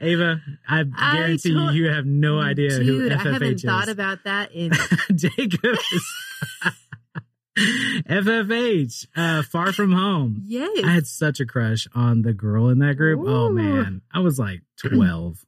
Ava, 0.00 0.40
I 0.68 0.80
I 0.96 1.16
guarantee 1.16 1.54
told- 1.54 1.74
you, 1.74 1.84
you 1.84 1.90
have 1.90 2.04
no 2.04 2.38
idea 2.38 2.70
Dude, 2.70 2.86
who 2.86 3.08
FFH 3.08 3.12
is. 3.12 3.12
I 3.26 3.32
haven't 3.32 3.54
is. 3.54 3.62
thought 3.62 3.88
about 3.88 4.24
that 4.24 4.52
in 4.52 4.72
Jacob 5.14 5.60
FFH, 7.56 9.06
uh, 9.16 9.42
Far 9.42 9.72
From 9.72 9.92
Home. 9.92 10.42
yes. 10.44 10.84
I 10.84 10.90
had 10.90 11.06
such 11.06 11.40
a 11.40 11.46
crush 11.46 11.86
on 11.94 12.22
the 12.22 12.34
girl 12.34 12.68
in 12.68 12.78
that 12.80 12.96
group. 12.96 13.20
Oh 13.26 13.48
man, 13.50 14.02
I 14.12 14.20
was 14.20 14.38
like 14.38 14.60
12. 14.86 15.38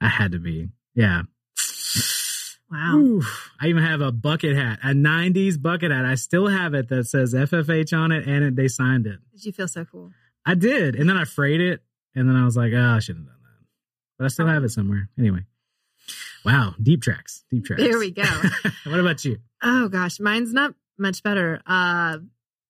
I 0.00 0.08
had 0.08 0.32
to 0.32 0.38
be. 0.38 0.68
Yeah. 0.94 1.22
wow. 2.70 2.96
Oof. 2.96 3.50
I 3.60 3.68
even 3.68 3.82
have 3.82 4.02
a 4.02 4.12
bucket 4.12 4.54
hat, 4.56 4.80
a 4.82 4.88
90s 4.88 5.60
bucket 5.60 5.90
hat. 5.90 6.04
I 6.04 6.16
still 6.16 6.48
have 6.48 6.74
it 6.74 6.88
that 6.90 7.06
says 7.06 7.32
FFH 7.32 7.96
on 7.96 8.12
it 8.12 8.26
and 8.26 8.44
it, 8.44 8.56
they 8.56 8.68
signed 8.68 9.06
it. 9.06 9.20
Did 9.32 9.46
you 9.46 9.52
feel 9.52 9.68
so 9.68 9.86
cool? 9.86 10.10
I 10.44 10.54
did. 10.56 10.94
And 10.94 11.08
then 11.08 11.16
I 11.16 11.24
frayed 11.24 11.62
it. 11.62 11.80
And 12.14 12.28
then 12.28 12.36
I 12.36 12.44
was 12.44 12.56
like, 12.56 12.72
oh, 12.74 12.78
I 12.96 12.98
shouldn't 13.00 13.24
have 13.26 13.28
done 13.28 13.33
that. 13.33 13.33
But 14.18 14.26
I 14.26 14.28
still 14.28 14.46
have 14.46 14.64
it 14.64 14.70
somewhere. 14.70 15.08
Anyway. 15.18 15.44
Wow. 16.44 16.74
Deep 16.80 17.02
tracks. 17.02 17.44
Deep 17.50 17.64
tracks. 17.64 17.82
There 17.82 17.98
we 17.98 18.10
go. 18.10 18.22
what 18.84 19.00
about 19.00 19.24
you? 19.24 19.38
Oh 19.62 19.88
gosh, 19.88 20.20
mine's 20.20 20.52
not 20.52 20.74
much 20.98 21.22
better. 21.22 21.60
Uh, 21.66 22.18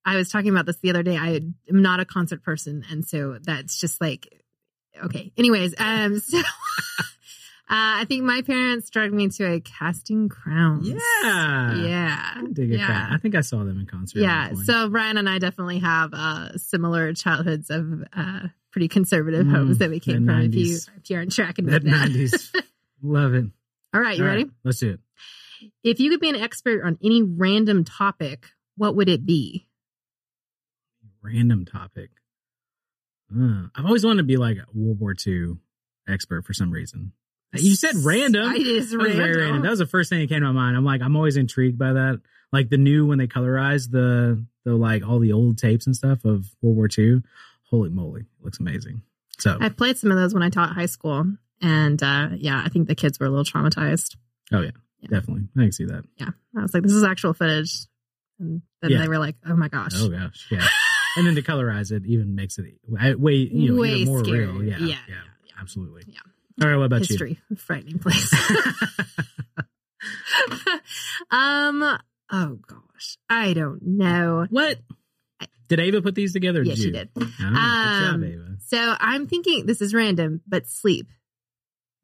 I 0.04 0.16
was 0.16 0.30
talking 0.30 0.50
about 0.50 0.66
this 0.66 0.78
the 0.78 0.90
other 0.90 1.02
day. 1.02 1.16
I 1.16 1.40
am 1.68 1.82
not 1.82 2.00
a 2.00 2.04
concert 2.04 2.42
person, 2.42 2.84
and 2.90 3.04
so 3.04 3.38
that's 3.42 3.80
just 3.80 4.00
like 4.00 4.28
okay. 5.02 5.32
Anyways, 5.36 5.74
um, 5.78 6.20
so 6.20 6.38
uh, 6.38 6.42
I 7.68 8.04
think 8.06 8.22
my 8.22 8.42
parents 8.42 8.90
dragged 8.90 9.14
me 9.14 9.28
to 9.28 9.44
a 9.44 9.60
casting 9.60 10.28
crowns. 10.28 10.88
Yeah. 10.88 11.74
yeah, 11.74 12.32
I 12.36 12.42
yeah. 12.56 13.08
I 13.10 13.18
think 13.18 13.34
I 13.34 13.40
saw 13.40 13.58
them 13.58 13.80
in 13.80 13.86
concert. 13.86 14.20
yeah. 14.20 14.52
So 14.64 14.88
Brian 14.88 15.16
and 15.16 15.28
I 15.28 15.38
definitely 15.38 15.80
have 15.80 16.10
uh, 16.12 16.58
similar 16.58 17.12
childhoods 17.14 17.70
of 17.70 18.04
uh, 18.14 18.48
pretty 18.74 18.88
conservative 18.88 19.46
Mm, 19.46 19.52
homes 19.52 19.78
that 19.78 19.88
we 19.88 20.00
came 20.00 20.26
from. 20.26 20.40
If 20.42 20.54
you 20.56 20.66
90s. 20.74 20.88
if 21.00 21.08
you're 21.08 21.20
on 21.20 21.28
track 21.30 21.58
and 21.60 21.68
that 21.68 21.84
with 21.84 21.92
that. 21.92 22.08
90s. 22.10 22.62
Love 23.04 23.34
it. 23.34 23.44
All 23.94 24.00
right, 24.00 24.18
you 24.18 24.24
All 24.24 24.28
ready? 24.30 24.42
right, 24.44 24.52
let's 24.64 24.80
do 24.80 24.90
it. 24.94 25.70
If 25.84 26.00
you 26.00 26.10
could 26.10 26.18
be 26.18 26.28
an 26.28 26.34
expert 26.34 26.84
on 26.84 26.98
any 27.02 27.22
random 27.22 27.84
topic, 27.84 28.48
what 28.76 28.96
would 28.96 29.08
it 29.08 29.24
be? 29.24 29.68
Random 31.22 31.64
topic. 31.64 32.10
Uh, 33.32 33.68
I've 33.76 33.86
always 33.86 34.04
wanted 34.04 34.18
to 34.18 34.24
be 34.24 34.36
like 34.36 34.58
a 34.58 34.66
World 34.74 34.98
War 34.98 35.14
II 35.26 35.54
expert 36.08 36.44
for 36.44 36.52
some 36.52 36.70
reason. 36.72 37.12
You 37.54 37.76
said 37.76 37.94
random. 38.02 38.52
It 38.54 38.66
is 38.66 38.90
That 38.90 38.98
was 38.98 39.06
random. 39.10 39.24
very 39.24 39.42
random. 39.42 39.62
That 39.62 39.70
was 39.70 39.78
the 39.78 39.86
first 39.86 40.10
thing 40.10 40.18
that 40.18 40.28
came 40.28 40.40
to 40.40 40.46
my 40.46 40.52
mind. 40.52 40.76
I'm 40.76 40.84
like, 40.84 41.00
I'm 41.02 41.14
always 41.14 41.36
intrigued 41.36 41.78
by 41.78 41.92
that. 41.92 42.20
Like 42.52 42.68
the 42.70 42.76
new 42.78 43.06
when 43.06 43.18
they 43.18 43.28
colorized 43.28 43.92
the 43.92 44.44
the 44.64 44.74
like 44.74 45.06
all 45.06 45.20
the 45.20 45.32
old 45.32 45.58
tapes 45.58 45.86
and 45.86 45.94
stuff 45.94 46.24
of 46.24 46.46
World 46.62 46.76
War 46.76 46.88
II. 46.98 47.22
Holy 47.70 47.90
moly, 47.90 48.22
it 48.22 48.26
looks 48.44 48.60
amazing. 48.60 49.02
So, 49.38 49.56
I 49.60 49.68
played 49.68 49.96
some 49.98 50.10
of 50.10 50.16
those 50.16 50.32
when 50.34 50.42
I 50.42 50.50
taught 50.50 50.74
high 50.74 50.86
school, 50.86 51.26
and 51.60 52.02
uh, 52.02 52.28
yeah, 52.36 52.62
I 52.64 52.68
think 52.68 52.88
the 52.88 52.94
kids 52.94 53.18
were 53.18 53.26
a 53.26 53.30
little 53.30 53.44
traumatized. 53.44 54.16
oh 54.52 54.60
yeah, 54.60 54.70
Yeah. 55.00 55.08
definitely, 55.10 55.48
I 55.56 55.62
can 55.62 55.72
see 55.72 55.84
that. 55.86 56.04
Yeah, 56.16 56.30
I 56.56 56.62
was 56.62 56.72
like, 56.74 56.82
"This 56.84 56.92
is 56.92 57.02
actual 57.02 57.34
footage," 57.34 57.86
and 58.38 58.62
then 58.80 58.92
Yeah. 58.92 59.00
they 59.00 59.08
were 59.08 59.18
like, 59.18 59.36
"Oh 59.46 59.56
my 59.56 59.68
gosh!" 59.68 59.92
Oh 59.96 60.08
gosh, 60.08 60.46
yeah. 60.50 60.66
and 61.16 61.26
then 61.26 61.34
to 61.34 61.42
colorize 61.42 61.90
it 61.90 62.04
even 62.06 62.34
makes 62.36 62.58
it 62.58 62.66
way, 62.86 63.34
you 63.34 63.72
know, 63.72 63.80
Way 63.80 63.88
even 63.94 64.04
more 64.04 64.22
scarier. 64.22 64.52
real. 64.54 64.62
Yeah, 64.64 64.78
Yeah, 64.78 64.98
yeah, 65.08 65.22
absolutely. 65.60 66.04
Yeah. 66.06 66.20
All 66.62 66.68
right, 66.68 66.76
what 66.76 66.84
about 66.86 67.00
History, 67.00 67.40
frightening 67.56 67.98
place. 67.98 68.32
um. 71.30 71.98
Oh 72.30 72.58
gosh, 72.66 73.18
I 73.28 73.52
don't 73.52 73.82
know. 73.82 74.46
what 74.50 74.78
did 75.68 75.80
Ava 75.80 76.02
put 76.02 76.14
these 76.14 76.32
together? 76.32 76.62
Yes, 76.62 76.78
she 76.78 76.90
did. 76.90 77.10
Oh, 77.16 77.20
good 77.20 77.32
job, 77.38 78.14
Um, 78.14 78.24
Ava. 78.24 78.56
So 78.66 78.96
I'm 78.98 79.26
thinking 79.26 79.66
this 79.66 79.80
is 79.80 79.94
random, 79.94 80.40
but 80.46 80.66
sleep. 80.66 81.08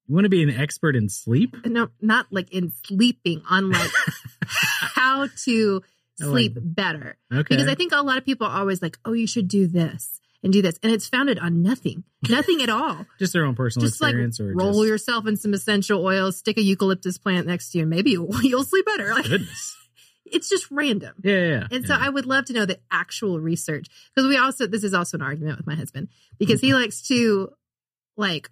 You 0.07 0.15
want 0.15 0.25
to 0.25 0.31
be 0.31 0.43
an 0.43 0.51
expert 0.51 0.97
in 0.97 1.09
sleep? 1.09 1.55
No, 1.65 1.89
not 2.01 2.27
like 2.31 2.53
in 2.53 2.73
sleeping, 2.85 3.43
on 3.49 3.71
like 3.71 3.91
how 4.47 5.29
to 5.45 5.83
I 6.21 6.25
like 6.25 6.33
sleep 6.33 6.59
better. 6.61 7.17
Okay. 7.33 7.43
Because 7.49 7.69
I 7.69 7.75
think 7.75 7.93
a 7.93 8.03
lot 8.03 8.19
of 8.19 8.25
people 8.25 8.47
are 8.47 8.59
always 8.59 8.83
like, 8.83 8.99
oh, 9.05 9.13
you 9.13 9.27
should 9.27 9.49
do 9.49 9.67
this 9.67 10.21
and 10.43 10.53
do 10.53 10.63
this. 10.63 10.79
And 10.83 10.93
it's 10.93 11.09
founded 11.09 11.39
on 11.39 11.63
nothing, 11.63 12.05
nothing 12.29 12.63
at 12.63 12.69
all. 12.69 13.07
just 13.19 13.33
their 13.33 13.45
own 13.45 13.55
personal 13.55 13.87
just 13.89 14.01
like 14.01 14.11
experience, 14.11 14.41
or 14.41 14.53
roll 14.55 14.83
just, 14.83 14.89
yourself 14.89 15.27
in 15.27 15.37
some 15.37 15.55
essential 15.55 16.05
oils, 16.05 16.39
stick 16.39 16.59
a 16.59 16.63
eucalyptus 16.63 17.19
plant 17.19 17.47
next 17.47 17.71
to 17.71 17.79
you, 17.79 17.83
and 17.83 17.91
maybe 17.91 18.11
you'll, 18.11 18.35
you'll 18.43 18.65
sleep 18.65 18.87
better. 18.87 19.15
Like 19.15 19.27
goodness. 19.27 19.77
It's 20.33 20.49
just 20.49 20.67
random. 20.71 21.15
Yeah, 21.23 21.35
yeah. 21.35 21.47
yeah. 21.49 21.67
And 21.71 21.87
so 21.87 21.95
yeah. 21.95 22.01
I 22.07 22.09
would 22.09 22.27
love 22.27 22.47
to 22.47 22.53
know 22.53 22.67
the 22.67 22.79
actual 22.91 23.41
research 23.41 23.87
because 24.15 24.29
we 24.29 24.37
also, 24.37 24.67
this 24.67 24.85
is 24.85 24.95
also 24.95 25.17
an 25.19 25.23
argument 25.23 25.59
with 25.59 25.67
my 25.67 25.75
husband 25.75 26.09
because 26.39 26.61
he 26.61 26.75
likes 26.75 27.03
to 27.09 27.53
like 28.17 28.51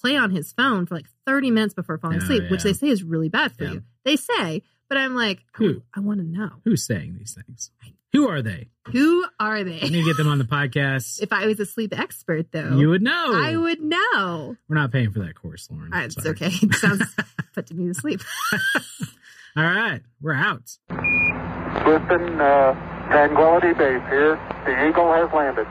play 0.00 0.16
on 0.16 0.30
his 0.30 0.52
phone 0.52 0.86
for 0.86 0.94
like 0.94 1.06
30 1.26 1.50
minutes 1.50 1.74
before 1.74 1.98
falling 1.98 2.20
Oh, 2.20 2.24
asleep, 2.24 2.50
which 2.50 2.62
they 2.62 2.72
say 2.72 2.88
is 2.88 3.02
really 3.02 3.28
bad 3.28 3.52
for 3.56 3.64
Yeah. 3.64 3.72
you. 3.74 3.82
They 4.04 4.16
say, 4.16 4.62
but 4.88 4.96
I'm 4.98 5.14
like, 5.14 5.40
Who? 5.56 5.82
I 5.94 6.00
want 6.00 6.20
to 6.20 6.26
know. 6.26 6.50
who's 6.64 6.84
saying 6.84 7.16
these 7.18 7.34
things? 7.34 7.70
Who 8.12 8.28
are 8.28 8.42
they? 8.42 8.70
Who 8.90 9.24
are 9.38 9.56
I 9.58 9.62
need 9.62 9.80
they? 9.82 9.88
to 9.90 10.04
get 10.04 10.16
them 10.16 10.26
on 10.26 10.38
the 10.38 10.44
podcast. 10.44 11.22
if 11.22 11.32
I 11.32 11.46
was 11.46 11.60
a 11.60 11.66
sleep 11.66 11.96
expert, 11.96 12.50
though, 12.50 12.76
you 12.76 12.88
would 12.88 13.02
know. 13.02 13.40
I 13.40 13.56
would 13.56 13.80
know. 13.80 14.56
We're 14.68 14.74
not 14.74 14.90
paying 14.90 15.12
for 15.12 15.20
that 15.20 15.36
course, 15.36 15.68
Lauren. 15.70 15.92
Uh, 15.94 15.98
It's 16.06 16.26
okay. 16.26 16.50
It 16.50 16.74
sounds 16.74 17.04
put 17.54 17.70
me 17.72 17.86
to 17.86 17.94
sleep. 17.94 18.20
All 19.56 19.64
right, 19.64 20.00
we're 20.20 20.34
out. 20.34 20.70
Houston, 20.88 22.40
uh, 22.40 22.72
Tranquility 23.10 23.72
Base 23.72 24.02
here. 24.08 24.38
The 24.64 24.88
Eagle 24.88 25.12
has 25.12 25.28
landed. 25.34 25.66